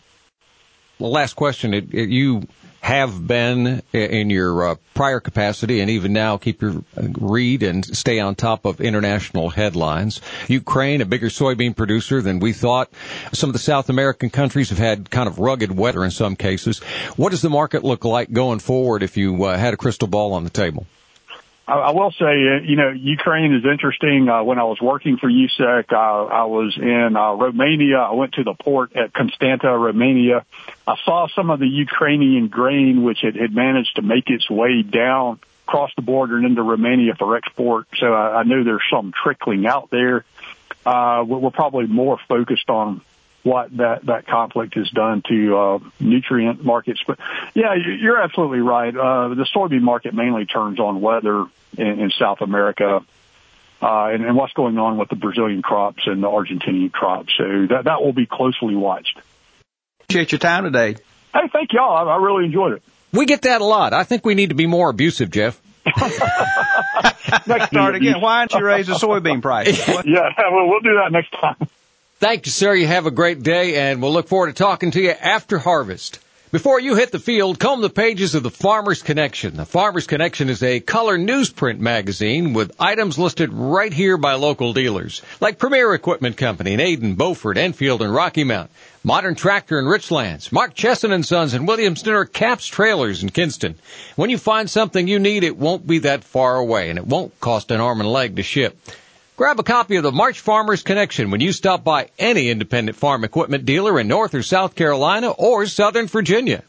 Last 1.00 1.36
question. 1.36 1.74
It, 1.74 1.94
it, 1.94 2.10
you 2.10 2.48
have 2.82 3.28
been 3.28 3.82
in 3.92 4.30
your 4.30 4.70
uh, 4.70 4.76
prior 4.94 5.20
capacity 5.20 5.82
and 5.82 5.90
even 5.90 6.14
now 6.14 6.38
keep 6.38 6.62
your 6.62 6.84
uh, 6.96 7.08
read 7.20 7.62
and 7.62 7.86
stay 7.86 8.20
on 8.20 8.34
top 8.34 8.66
of 8.66 8.80
international 8.80 9.50
headlines. 9.50 10.22
Ukraine, 10.48 11.02
a 11.02 11.06
bigger 11.06 11.28
soybean 11.28 11.76
producer 11.76 12.22
than 12.22 12.40
we 12.40 12.54
thought. 12.54 12.90
Some 13.34 13.50
of 13.50 13.54
the 13.54 13.60
South 13.60 13.90
American 13.90 14.30
countries 14.30 14.70
have 14.70 14.78
had 14.78 15.10
kind 15.10 15.28
of 15.28 15.38
rugged 15.38 15.76
weather 15.76 16.06
in 16.06 16.12
some 16.12 16.36
cases. 16.36 16.80
What 17.18 17.32
does 17.32 17.42
the 17.42 17.50
market 17.50 17.84
look 17.84 18.06
like 18.06 18.32
going 18.32 18.60
forward 18.60 19.04
if 19.04 19.18
you 19.18 19.44
uh, 19.44 19.58
had 19.58 19.74
a 19.74 19.78
crystal 19.78 20.08
ball 20.08 20.34
on 20.34 20.44
the 20.46 20.50
table? 20.50 20.88
I 21.68 21.92
will 21.92 22.12
say, 22.12 22.26
uh, 22.26 22.62
you 22.64 22.78
know, 22.78 22.92
Ukraine 22.92 23.54
is 23.54 23.66
interesting. 23.66 24.30
Uh, 24.30 24.42
when 24.44 24.58
I 24.58 24.64
was 24.64 24.80
working 24.80 25.18
for 25.18 25.30
USSEC, 25.30 25.92
uh, 25.92 25.96
I 25.96 26.46
was 26.46 26.78
in 26.78 27.18
uh, 27.18 27.34
Romania. 27.34 27.98
I 27.98 28.14
went 28.14 28.36
to 28.36 28.44
the 28.46 28.54
port 28.54 28.96
at 28.96 29.14
Constanta, 29.14 29.78
Romania. 29.78 30.46
I 30.88 30.96
saw 31.04 31.28
some 31.36 31.50
of 31.50 31.60
the 31.60 31.68
Ukrainian 31.68 32.48
grain, 32.48 33.04
which 33.04 33.20
had, 33.22 33.36
had 33.36 33.54
managed 33.54 33.98
to 33.98 34.02
make 34.02 34.30
its 34.30 34.50
way 34.50 34.82
down 34.82 35.40
across 35.68 35.92
the 35.98 36.02
border 36.02 36.38
and 36.38 36.46
into 36.46 36.64
Romania 36.64 37.16
for 37.20 37.36
export. 37.36 37.88
So 37.98 38.14
I, 38.14 38.40
I 38.40 38.44
knew 38.44 38.64
there's 38.64 38.88
some 38.90 39.12
trickling 39.12 39.68
out 39.68 39.90
there. 39.90 40.24
Uh, 40.86 41.26
we're 41.28 41.52
probably 41.52 41.88
more 41.88 42.18
focused 42.30 42.70
on 42.70 43.02
what 43.48 43.76
that 43.78 44.06
that 44.06 44.28
conflict 44.28 44.76
has 44.76 44.90
done 44.90 45.24
to 45.30 45.58
uh, 45.58 45.80
nutrient 46.00 46.64
markets. 46.64 47.02
But 47.08 47.18
yeah, 47.54 47.76
you're 47.76 48.22
absolutely 48.22 48.60
right. 48.60 48.96
Uh, 48.96 49.30
the 49.30 49.48
soybean 49.56 49.82
market 49.82 50.14
mainly 50.14 50.46
turns 50.46 50.80
on 50.80 51.00
weather 51.02 51.46
in, 51.78 51.88
in 51.88 52.12
South 52.20 52.42
America. 52.42 53.06
Uh, 53.80 54.08
and, 54.08 54.26
and 54.26 54.36
what's 54.36 54.54
going 54.54 54.80
on 54.80 54.98
with 54.98 55.08
the 55.10 55.16
Brazilian 55.16 55.62
crops 55.62 56.02
and 56.08 56.24
the 56.24 56.28
Argentinian 56.28 56.92
crops. 56.92 57.32
So 57.38 57.68
that, 57.70 57.84
that 57.86 58.02
will 58.02 58.12
be 58.12 58.26
closely 58.26 58.76
watched. 58.76 59.20
Appreciate 60.02 60.32
your 60.32 60.40
time 60.40 60.64
today. 60.64 60.96
Hey, 61.32 61.48
thank 61.54 61.72
y'all. 61.74 61.96
I, 61.96 62.12
I 62.12 62.18
really 62.18 62.46
enjoyed 62.46 62.74
it. 62.74 62.84
We 63.14 63.28
get 63.28 63.44
that 63.44 63.62
a 63.62 63.64
lot. 63.64 63.94
I 63.94 64.04
think 64.04 64.26
we 64.26 64.34
need 64.34 64.50
to 64.50 64.56
be 64.56 64.66
more 64.66 64.90
abusive, 64.90 65.30
Jeff. 65.30 65.62
next 67.46 67.68
start 67.68 67.96
again. 67.96 68.20
Why 68.20 68.46
don't 68.46 68.60
you 68.60 68.66
raise 68.66 68.88
the 68.88 68.94
soybean 68.94 69.44
price? 69.44 69.78
yeah, 69.88 70.32
well, 70.52 70.68
we'll 70.68 70.80
do 70.80 70.96
that 70.96 71.12
next 71.12 71.32
time. 71.34 71.70
Thank 72.20 72.48
you, 72.48 72.52
sir. 72.52 72.74
You 72.74 72.88
have 72.88 73.06
a 73.06 73.12
great 73.12 73.44
day, 73.44 73.76
and 73.76 74.02
we'll 74.02 74.12
look 74.12 74.28
forward 74.28 74.48
to 74.48 74.54
talking 74.54 74.90
to 74.90 75.00
you 75.00 75.12
after 75.12 75.60
harvest. 75.60 76.18
Before 76.52 76.80
you 76.80 76.96
hit 76.96 77.12
the 77.12 77.20
field, 77.20 77.60
comb 77.60 77.82
the 77.82 77.92
pages 77.92 78.34
of 78.34 78.42
the 78.42 78.50
Farmer's 78.50 79.04
Connection. 79.04 79.56
The 79.56 79.68
Farmer's 79.68 80.08
Connection 80.08 80.50
is 80.50 80.64
a 80.64 80.80
color 80.80 81.20
newsprint 81.20 81.78
magazine 81.78 82.54
with 82.54 82.76
items 82.80 83.20
listed 83.20 83.54
right 83.54 83.94
here 83.94 84.18
by 84.18 84.34
local 84.34 84.74
dealers, 84.74 85.22
like 85.40 85.60
Premier 85.60 85.94
Equipment 85.94 86.38
Company 86.38 86.74
in 86.74 86.80
Ayden, 86.80 87.18
Beaufort, 87.18 87.56
Enfield, 87.56 88.02
and 88.02 88.12
Rocky 88.12 88.44
Mount, 88.44 88.72
Modern 89.04 89.36
Tractor 89.36 89.78
in 89.78 89.86
Richlands, 89.86 90.52
Mark 90.52 90.74
Chesson 90.74 91.12
and 91.12 91.24
Sons 91.24 91.54
and 91.54 91.68
Williamston 91.68 92.14
or 92.14 92.26
Caps 92.26 92.66
Trailers 92.66 93.22
in 93.22 93.30
Kinston. 93.30 93.76
When 94.16 94.32
you 94.32 94.40
find 94.40 94.68
something 94.68 95.08
you 95.08 95.20
need, 95.20 95.44
it 95.44 95.58
won't 95.58 95.86
be 95.86 96.00
that 96.00 96.24
far 96.24 96.56
away, 96.56 96.90
and 96.90 96.98
it 96.98 97.06
won't 97.06 97.40
cost 97.40 97.70
an 97.70 97.80
arm 97.80 98.00
and 98.00 98.10
leg 98.10 98.38
to 98.38 98.44
ship. 98.44 98.76
Grab 99.38 99.60
a 99.60 99.64
copy 99.64 99.98
of 99.98 100.02
the 100.02 100.12
March 100.12 100.40
Farmers 100.40 100.82
Connection 100.82 101.30
when 101.30 101.42
you 101.42 101.52
stop 101.52 101.84
by 101.84 102.10
any 102.18 102.50
independent 102.50 102.98
farm 102.98 103.24
equipment 103.24 103.66
dealer 103.66 104.00
in 104.00 104.08
North 104.08 104.34
or 104.34 104.42
South 104.42 104.74
Carolina 104.74 105.30
or 105.30 105.68
Southern 105.68 106.08
Virginia. 106.08 106.64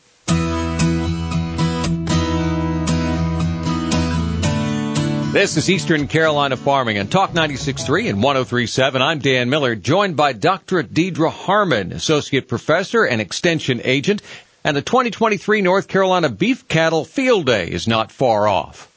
This 5.32 5.56
is 5.56 5.70
Eastern 5.70 6.08
Carolina 6.08 6.58
Farming 6.58 6.98
on 6.98 7.06
Talk 7.06 7.32
96.3 7.32 8.10
and 8.10 8.18
103.7. 8.18 9.00
I'm 9.00 9.20
Dan 9.20 9.48
Miller, 9.48 9.74
joined 9.74 10.18
by 10.18 10.34
Dr. 10.34 10.82
Deidre 10.82 11.32
Harmon, 11.32 11.92
Associate 11.92 12.46
Professor 12.46 13.02
and 13.02 13.22
Extension 13.22 13.80
Agent. 13.82 14.20
And 14.62 14.76
the 14.76 14.82
2023 14.82 15.62
North 15.62 15.88
Carolina 15.88 16.28
Beef 16.28 16.68
Cattle 16.68 17.06
Field 17.06 17.46
Day 17.46 17.68
is 17.68 17.88
not 17.88 18.12
far 18.12 18.46
off. 18.46 18.88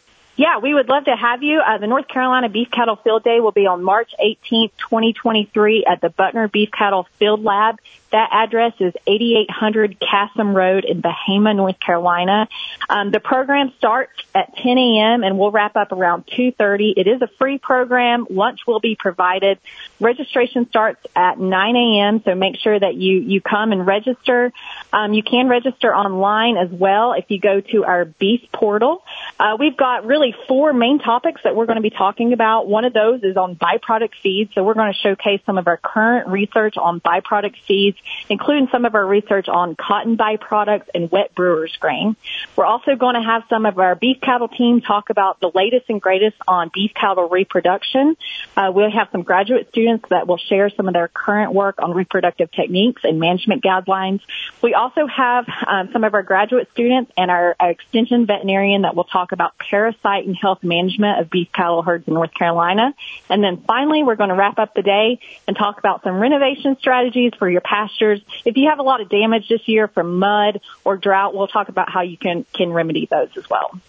Yeah, 0.42 0.58
we 0.58 0.74
would 0.74 0.90
love 0.90 1.06
to 1.06 1.16
have 1.16 1.44
you. 1.44 1.60
Uh, 1.60 1.78
the 1.78 1.86
North 1.86 2.08
Carolina 2.08 2.50
Beef 2.50 2.72
Cattle 2.72 2.96
Field 2.96 3.24
Day 3.24 3.40
will 3.40 3.52
be 3.52 3.68
on 3.68 3.84
March 3.84 4.16
18th, 4.20 4.72
2023 4.90 5.86
at 5.86 6.02
the 6.02 6.10
Butner 6.10 6.52
Beef 6.52 6.72
Cattle 6.72 7.08
Field 7.20 7.44
Lab 7.44 7.80
that 8.12 8.30
address 8.32 8.74
is 8.80 8.94
8800 9.08 9.98
Cassim 10.00 10.54
Road 10.56 10.86
in 10.86 11.02
Bahama, 11.02 11.54
North 11.54 11.80
Carolina. 11.80 12.48
Um, 12.90 13.12
the 13.12 13.20
program 13.20 13.72
starts 13.78 14.12
at 14.36 14.56
10 14.58 14.78
a.m. 14.78 15.24
and 15.24 15.40
we'll 15.40 15.52
wrap 15.52 15.76
up 15.76 15.92
around 15.92 16.28
2.30. 16.28 16.94
It 16.98 17.08
is 17.08 17.22
a 17.22 17.30
free 17.40 17.58
program. 17.58 18.28
Lunch 18.30 18.62
will 18.68 18.80
be 18.80 18.96
provided. 19.00 19.60
Registration 20.00 20.68
starts 20.70 21.06
at 21.16 21.40
9 21.40 21.76
a.m. 21.76 22.22
So 22.26 22.36
make 22.36 22.58
sure 22.58 22.78
that 22.78 22.96
you, 22.96 23.20
you 23.20 23.42
come 23.42 23.72
and 23.72 23.88
register. 23.88 24.52
Um, 24.92 25.14
you 25.14 25.24
can 25.24 25.48
register 25.48 25.94
online 25.94 26.58
as 26.58 26.70
well 26.70 27.14
if 27.14 27.26
you 27.30 27.40
go 27.40 27.62
to 27.62 27.86
our 27.86 28.06
beef 28.06 28.42
portal. 28.54 29.04
Uh, 29.40 29.56
we've 29.58 29.78
got 29.78 30.06
really 30.06 30.36
four 30.48 30.74
main 30.74 31.00
topics 31.00 31.42
that 31.44 31.56
we're 31.56 31.66
going 31.66 31.78
to 31.78 31.82
be 31.82 31.90
talking 31.90 32.34
about. 32.34 32.68
One 32.68 32.86
of 32.86 32.94
those 32.94 33.24
is 33.24 33.38
on 33.38 33.56
byproduct 33.56 34.12
feeds. 34.22 34.52
So 34.54 34.64
we're 34.64 34.74
going 34.74 34.92
to 34.92 35.00
showcase 35.00 35.42
some 35.46 35.58
of 35.58 35.68
our 35.68 35.78
current 35.78 36.28
research 36.28 36.76
on 36.78 37.00
byproduct 37.00 37.56
feeds 37.68 37.98
including 38.30 38.68
some 38.72 38.86
of 38.86 38.96
our 38.96 39.06
research 39.06 39.48
on 39.48 39.76
cotton 39.76 40.18
byproducts 40.18 40.88
and 40.94 41.12
wet 41.12 41.34
brewer's 41.36 41.76
grain. 41.80 42.16
We're 42.56 42.66
also 42.66 42.96
going 42.96 43.16
to 43.16 43.22
have 43.22 43.44
some 43.50 43.66
of 43.66 43.78
our 43.80 43.96
beef 43.96 44.18
cattle 44.22 44.48
team 44.48 44.82
talk 44.82 45.10
about 45.10 45.40
the 45.40 45.52
latest 45.54 45.86
and 45.90 46.02
greatest 46.02 46.38
on 46.48 46.72
beef 46.74 46.92
cattle 46.94 47.30
reproduction. 47.30 48.18
Uh, 48.56 48.72
we'll 48.74 48.92
have 48.92 49.10
some 49.12 49.24
graduate 49.24 49.70
students 49.70 50.06
that 50.10 50.28
will 50.28 50.38
share 50.38 50.70
some 50.70 50.88
of 50.88 50.94
their 50.94 51.08
current 51.08 51.54
work 51.54 51.76
on 51.82 51.94
reproductive 51.94 52.52
techniques 52.52 53.02
and 53.04 53.20
management 53.20 53.64
guidelines. 53.64 54.22
We 54.62 54.74
also 54.74 55.08
have 55.08 55.46
um, 55.68 55.90
some 55.94 56.04
of 56.04 56.14
our 56.14 56.24
graduate 56.24 56.70
students 56.74 57.12
and 57.18 57.30
our, 57.30 57.56
our 57.60 57.72
extension 57.72 58.26
veterinarian 58.26 58.84
that 58.84 58.96
will 58.96 59.06
talk 59.06 59.32
about 59.32 59.54
parasite 59.58 60.26
and 60.26 60.36
health 60.36 60.64
management 60.64 61.20
of 61.20 61.30
beef 61.30 61.50
cattle 61.54 61.82
herds 61.82 62.08
in 62.08 62.14
North 62.14 62.34
Carolina. 62.34 62.94
And 63.30 63.44
then 63.44 63.64
finally, 63.68 64.04
we're 64.04 64.16
going 64.16 64.30
to 64.30 64.36
wrap 64.36 64.60
up 64.60 64.74
the 64.74 64.82
day 64.82 65.20
and 65.48 65.56
talk 65.56 65.78
about 65.78 66.04
some 66.04 66.20
renovation 66.20 66.78
strategies 66.80 67.34
for 67.38 67.50
your 67.50 67.62
pasture 67.62 67.91
pastures. 67.92 68.22
If 68.46 68.58
you 68.58 68.70
have 68.70 68.80
a 68.80 68.84
lot 68.84 69.02
of 69.02 69.10
damage 69.10 69.48
this 69.50 69.68
year 69.68 69.88
from 69.88 70.20
mud 70.20 70.62
or 70.84 70.98
drought, 70.98 71.36
we'll 71.36 71.48
talk 71.48 71.70
about 71.70 71.90
how 71.90 72.02
you 72.02 72.18
can, 72.18 72.46
can 72.54 72.72
remedy 72.72 73.08
those 73.10 73.30
as 73.38 73.50
well. 73.50 73.80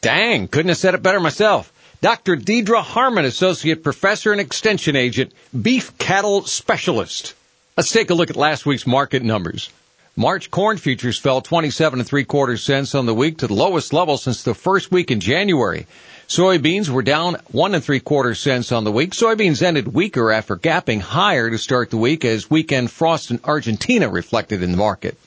Dang, 0.00 0.48
couldn't 0.48 0.68
have 0.68 0.78
said 0.78 0.94
it 0.94 1.02
better 1.02 1.20
myself. 1.20 1.72
Dr. 2.00 2.36
Deidre 2.36 2.82
Harmon, 2.82 3.24
Associate 3.24 3.80
Professor 3.80 4.32
and 4.32 4.40
Extension 4.40 4.96
Agent, 4.96 5.32
Beef 5.60 5.96
Cattle 5.98 6.42
Specialist. 6.42 7.34
Let's 7.76 7.92
take 7.92 8.10
a 8.10 8.14
look 8.14 8.30
at 8.30 8.36
last 8.36 8.66
week's 8.66 8.86
market 8.86 9.22
numbers. 9.22 9.70
March 10.16 10.50
corn 10.50 10.76
futures 10.76 11.18
fell 11.18 11.40
27 11.40 12.00
and 12.00 12.06
three 12.06 12.24
quarters 12.24 12.62
cents 12.62 12.94
on 12.94 13.06
the 13.06 13.14
week 13.14 13.38
to 13.38 13.46
the 13.46 13.54
lowest 13.54 13.92
level 13.92 14.18
since 14.18 14.42
the 14.42 14.54
first 14.54 14.90
week 14.90 15.10
in 15.10 15.20
January. 15.20 15.86
Soybeans 16.32 16.88
were 16.88 17.02
down 17.02 17.36
one 17.50 17.74
and 17.74 17.84
three 17.84 18.00
quarter 18.00 18.34
cents 18.34 18.72
on 18.72 18.84
the 18.84 18.90
week. 18.90 19.10
Soybeans 19.10 19.60
ended 19.60 19.92
weaker 19.92 20.32
after 20.32 20.56
gapping 20.56 21.02
higher 21.02 21.50
to 21.50 21.58
start 21.58 21.90
the 21.90 21.98
week 21.98 22.24
as 22.24 22.48
weekend 22.48 22.90
frost 22.90 23.30
in 23.30 23.38
Argentina 23.44 24.08
reflected 24.08 24.62
in 24.62 24.70
the 24.70 24.78
market. 24.78 25.18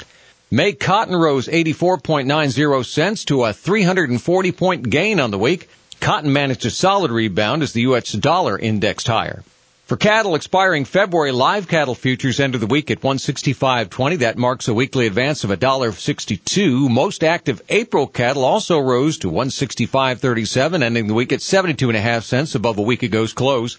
May 0.49 0.73
cotton 0.73 1.15
rose 1.15 1.47
84.90 1.47 2.83
cents 2.83 3.23
to 3.25 3.43
a 3.43 3.53
340 3.53 4.51
point 4.51 4.89
gain 4.89 5.19
on 5.19 5.29
the 5.29 5.37
week. 5.37 5.69
Cotton 6.01 6.33
managed 6.33 6.65
a 6.65 6.71
solid 6.71 7.11
rebound 7.11 7.61
as 7.61 7.73
the 7.73 7.81
U.S. 7.81 8.11
dollar 8.13 8.57
indexed 8.57 9.05
higher. 9.05 9.43
For 9.85 9.97
cattle 9.97 10.33
expiring 10.33 10.83
February, 10.85 11.31
live 11.31 11.67
cattle 11.67 11.93
futures 11.93 12.39
ended 12.39 12.59
the 12.59 12.65
week 12.65 12.89
at 12.89 13.01
165.20. 13.01 14.17
That 14.17 14.35
marks 14.35 14.67
a 14.67 14.73
weekly 14.73 15.05
advance 15.05 15.43
of 15.43 15.51
$1.62. 15.51 16.89
Most 16.89 17.23
active 17.23 17.61
April 17.69 18.07
cattle 18.07 18.43
also 18.43 18.79
rose 18.79 19.19
to 19.19 19.29
165.37, 19.29 20.81
ending 20.81 21.05
the 21.05 21.13
week 21.13 21.31
at 21.31 21.43
72 21.43 22.21
cents 22.21 22.55
above 22.55 22.79
a 22.79 22.81
week 22.81 23.03
ago's 23.03 23.31
close. 23.31 23.77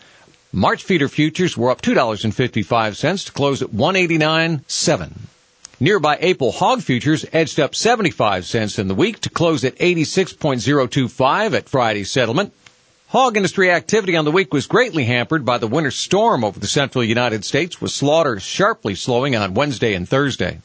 March 0.53 0.85
feeder 0.85 1.09
futures 1.09 1.57
were 1.57 1.73
up 1.73 1.83
$2.55 1.83 3.27
to 3.27 3.33
close 3.33 3.61
at 3.61 3.71
189.7. 3.71 5.13
Nearby 5.81 6.19
April 6.21 6.53
hog 6.53 6.83
futures 6.83 7.27
edged 7.33 7.59
up 7.59 7.75
75 7.75 8.47
cents 8.47 8.79
in 8.79 8.87
the 8.87 8.95
week 8.95 9.21
to 9.23 9.29
close 9.29 9.65
at 9.65 9.77
86.025 9.79 11.53
at 11.53 11.69
Friday's 11.69 12.13
settlement. 12.13 12.53
Hog 13.11 13.37
industry 13.37 13.71
activity 13.71 14.17
on 14.17 14.25
the 14.25 14.33
week 14.33 14.53
was 14.53 14.67
greatly 14.67 15.05
hampered 15.05 15.45
by 15.45 15.59
the 15.59 15.69
winter 15.69 15.93
storm 15.93 16.43
over 16.43 16.59
the 16.59 16.67
central 16.67 17.05
United 17.05 17.45
States, 17.45 17.81
with 17.81 17.93
slaughter 17.93 18.41
sharply 18.41 18.97
slowing 18.97 19.37
on 19.37 19.55
Wednesday 19.55 19.95
and 19.95 20.09
Thursday. 20.09 20.59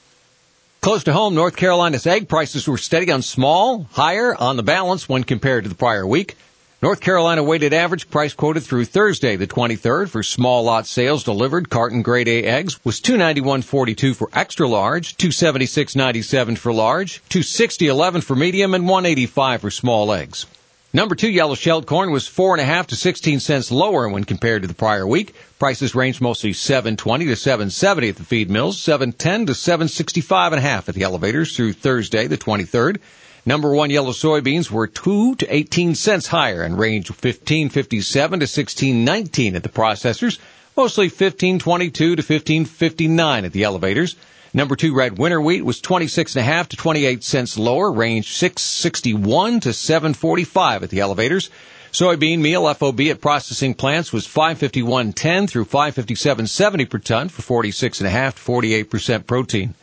Close 0.81 1.03
to 1.03 1.13
home, 1.13 1.35
North 1.35 1.55
Carolina's 1.55 2.07
egg 2.07 2.27
prices 2.27 2.67
were 2.67 2.79
steady 2.79 3.11
on 3.11 3.21
small, 3.21 3.83
higher 3.91 4.35
on 4.35 4.57
the 4.57 4.63
balance 4.63 5.07
when 5.07 5.23
compared 5.23 5.65
to 5.65 5.69
the 5.69 5.75
prior 5.75 6.05
week. 6.05 6.35
North 6.81 6.99
Carolina 6.99 7.43
weighted 7.43 7.75
average 7.75 8.09
price 8.09 8.33
quoted 8.33 8.61
through 8.61 8.85
Thursday, 8.85 9.35
the 9.35 9.45
23rd, 9.45 10.09
for 10.09 10.23
small 10.23 10.63
lot 10.63 10.87
sales 10.87 11.23
delivered 11.23 11.69
carton 11.69 12.01
grade 12.01 12.27
A 12.27 12.43
eggs 12.43 12.83
was 12.83 12.99
291.42 13.01 14.15
for 14.15 14.29
extra 14.33 14.67
large, 14.67 15.15
276.97 15.15 16.57
for 16.57 16.73
large, 16.73 17.21
260.11 17.29 18.23
for 18.23 18.35
medium, 18.35 18.73
and 18.73 18.85
185 18.85 19.61
for 19.61 19.69
small 19.69 20.11
eggs. 20.11 20.47
Number 20.93 21.15
two 21.15 21.29
yellow 21.29 21.55
shelled 21.55 21.85
corn 21.85 22.11
was 22.11 22.27
four 22.27 22.53
and 22.53 22.59
a 22.59 22.65
half 22.65 22.87
to 22.87 22.97
16 22.97 23.39
cents 23.39 23.71
lower 23.71 24.09
when 24.09 24.25
compared 24.25 24.63
to 24.63 24.67
the 24.67 24.73
prior 24.73 25.07
week. 25.07 25.33
Prices 25.57 25.95
ranged 25.95 26.19
mostly 26.19 26.51
720 26.51 27.27
to 27.27 27.35
770 27.37 28.09
at 28.09 28.17
the 28.17 28.25
feed 28.25 28.49
mills, 28.49 28.81
710 28.81 29.45
to 29.45 29.55
765 29.55 30.51
and 30.51 30.59
a 30.59 30.61
half 30.61 30.89
at 30.89 30.95
the 30.95 31.03
elevators 31.03 31.55
through 31.55 31.71
Thursday, 31.71 32.27
the 32.27 32.37
23rd. 32.37 32.97
Number 33.45 33.73
one 33.73 33.89
yellow 33.89 34.11
soybeans 34.11 34.69
were 34.69 34.85
2 34.85 35.35
to 35.35 35.55
18 35.55 35.95
cents 35.95 36.27
higher 36.27 36.61
and 36.61 36.77
ranged 36.77 37.09
1557 37.09 38.41
to 38.41 38.43
1619 38.43 39.55
at 39.55 39.63
the 39.63 39.69
processors, 39.69 40.39
mostly 40.75 41.05
1522 41.05 42.17
to 42.17 42.21
1559 42.21 43.45
at 43.45 43.53
the 43.53 43.63
elevators. 43.63 44.17
Number 44.53 44.75
two 44.75 44.93
red 44.93 45.17
winter 45.17 45.39
wheat 45.39 45.63
was 45.63 45.79
26 45.79 46.35
and 46.35 46.41
a 46.41 46.43
half 46.43 46.67
to 46.69 46.75
28 46.75 47.23
cents 47.23 47.57
lower, 47.57 47.89
ranged 47.89 48.33
661 48.33 49.61
to 49.61 49.71
745 49.71 50.83
at 50.83 50.89
the 50.89 50.99
elevators. 50.99 51.49
Soybean 51.93 52.39
meal 52.39 52.73
FOB 52.73 52.99
at 53.01 53.21
processing 53.21 53.73
plants 53.73 54.11
was 54.11 54.27
551.10 54.27 55.49
through 55.49 55.65
557.70 55.65 56.89
per 56.89 56.97
ton 56.97 57.29
for 57.29 57.41
46 57.41 58.01
and 58.01 58.07
a 58.07 58.11
half 58.11 58.35
to 58.35 58.51
48% 58.51 59.25
protein. 59.25 59.73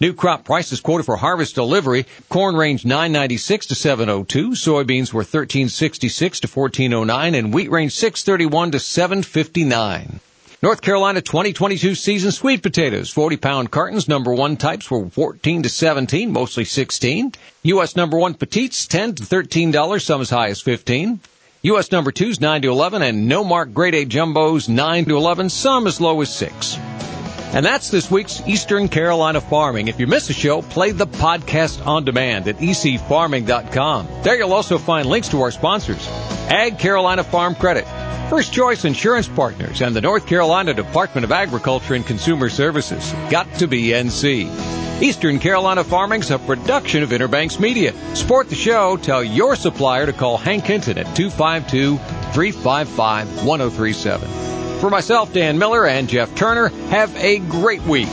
New 0.00 0.12
crop 0.12 0.44
prices 0.44 0.80
quoted 0.80 1.04
for 1.04 1.16
harvest 1.16 1.54
delivery. 1.54 2.06
Corn 2.28 2.56
ranged 2.56 2.86
996 2.86 3.66
to 3.66 3.74
702. 3.74 4.50
Soybeans 4.50 5.12
were 5.12 5.20
1366 5.20 6.40
to 6.40 6.48
1409 6.48 7.34
and 7.34 7.54
wheat 7.54 7.70
ranged 7.70 7.94
631 7.94 8.72
to 8.72 8.80
759. 8.80 10.20
North 10.60 10.80
Carolina 10.82 11.20
2022 11.20 11.94
season 11.94 12.32
sweet 12.32 12.64
potatoes, 12.64 13.10
40 13.10 13.36
pound 13.36 13.70
cartons, 13.70 14.08
number 14.08 14.34
one 14.34 14.56
types 14.56 14.90
were 14.90 15.08
14 15.08 15.62
to 15.62 15.68
17, 15.68 16.32
mostly 16.32 16.64
16. 16.64 17.32
U.S. 17.62 17.94
number 17.94 18.18
one 18.18 18.34
petites, 18.34 18.88
10 18.88 19.14
to 19.14 19.22
$13, 19.22 20.02
some 20.02 20.20
as 20.20 20.30
high 20.30 20.48
as 20.48 20.60
15. 20.60 21.20
U.S. 21.62 21.92
number 21.92 22.10
twos, 22.10 22.40
9 22.40 22.62
to 22.62 22.70
11, 22.70 23.02
and 23.02 23.28
no 23.28 23.44
mark 23.44 23.72
grade 23.72 23.94
A 23.94 24.04
jumbos, 24.04 24.68
9 24.68 25.04
to 25.04 25.16
11, 25.16 25.48
some 25.48 25.86
as 25.86 26.00
low 26.00 26.20
as 26.22 26.34
6. 26.34 26.76
And 27.54 27.64
that's 27.64 27.90
this 27.90 28.10
week's 28.10 28.42
Eastern 28.46 28.88
Carolina 28.88 29.40
Farming. 29.40 29.86
If 29.86 30.00
you 30.00 30.08
miss 30.08 30.28
a 30.28 30.34
show, 30.34 30.60
play 30.62 30.90
the 30.90 31.06
podcast 31.06 31.86
on 31.86 32.04
demand 32.04 32.48
at 32.48 32.56
ecfarming.com. 32.56 34.08
There 34.22 34.36
you'll 34.36 34.52
also 34.52 34.76
find 34.76 35.08
links 35.08 35.28
to 35.28 35.40
our 35.40 35.52
sponsors. 35.52 36.04
Ag 36.50 36.78
Carolina 36.78 37.22
Farm 37.22 37.54
Credit, 37.54 37.86
First 38.28 38.52
Choice 38.52 38.84
Insurance 38.84 39.26
Partners, 39.26 39.80
and 39.80 39.96
the 39.96 40.02
North 40.02 40.26
Carolina 40.26 40.74
Department 40.74 41.24
of 41.24 41.32
Agriculture 41.32 41.94
and 41.94 42.04
Consumer 42.04 42.50
Services. 42.50 43.10
Got 43.30 43.50
to 43.54 43.66
be 43.66 43.88
NC. 43.88 45.00
Eastern 45.00 45.38
Carolina 45.38 45.82
Farming's 45.82 46.30
a 46.30 46.38
production 46.38 47.02
of 47.02 47.10
Inner 47.10 47.26
Banks 47.26 47.58
Media. 47.58 47.94
Support 48.14 48.50
the 48.50 48.54
show. 48.54 48.98
Tell 48.98 49.24
your 49.24 49.56
supplier 49.56 50.04
to 50.04 50.12
call 50.12 50.36
Hank 50.36 50.64
Hinton 50.64 50.98
at 50.98 51.16
252 51.16 51.96
355 52.34 53.46
1037. 53.46 54.28
For 54.80 54.90
myself, 54.90 55.32
Dan 55.32 55.58
Miller, 55.58 55.86
and 55.86 56.06
Jeff 56.06 56.34
Turner, 56.34 56.68
have 56.90 57.16
a 57.16 57.38
great 57.38 57.82
week. 57.82 58.08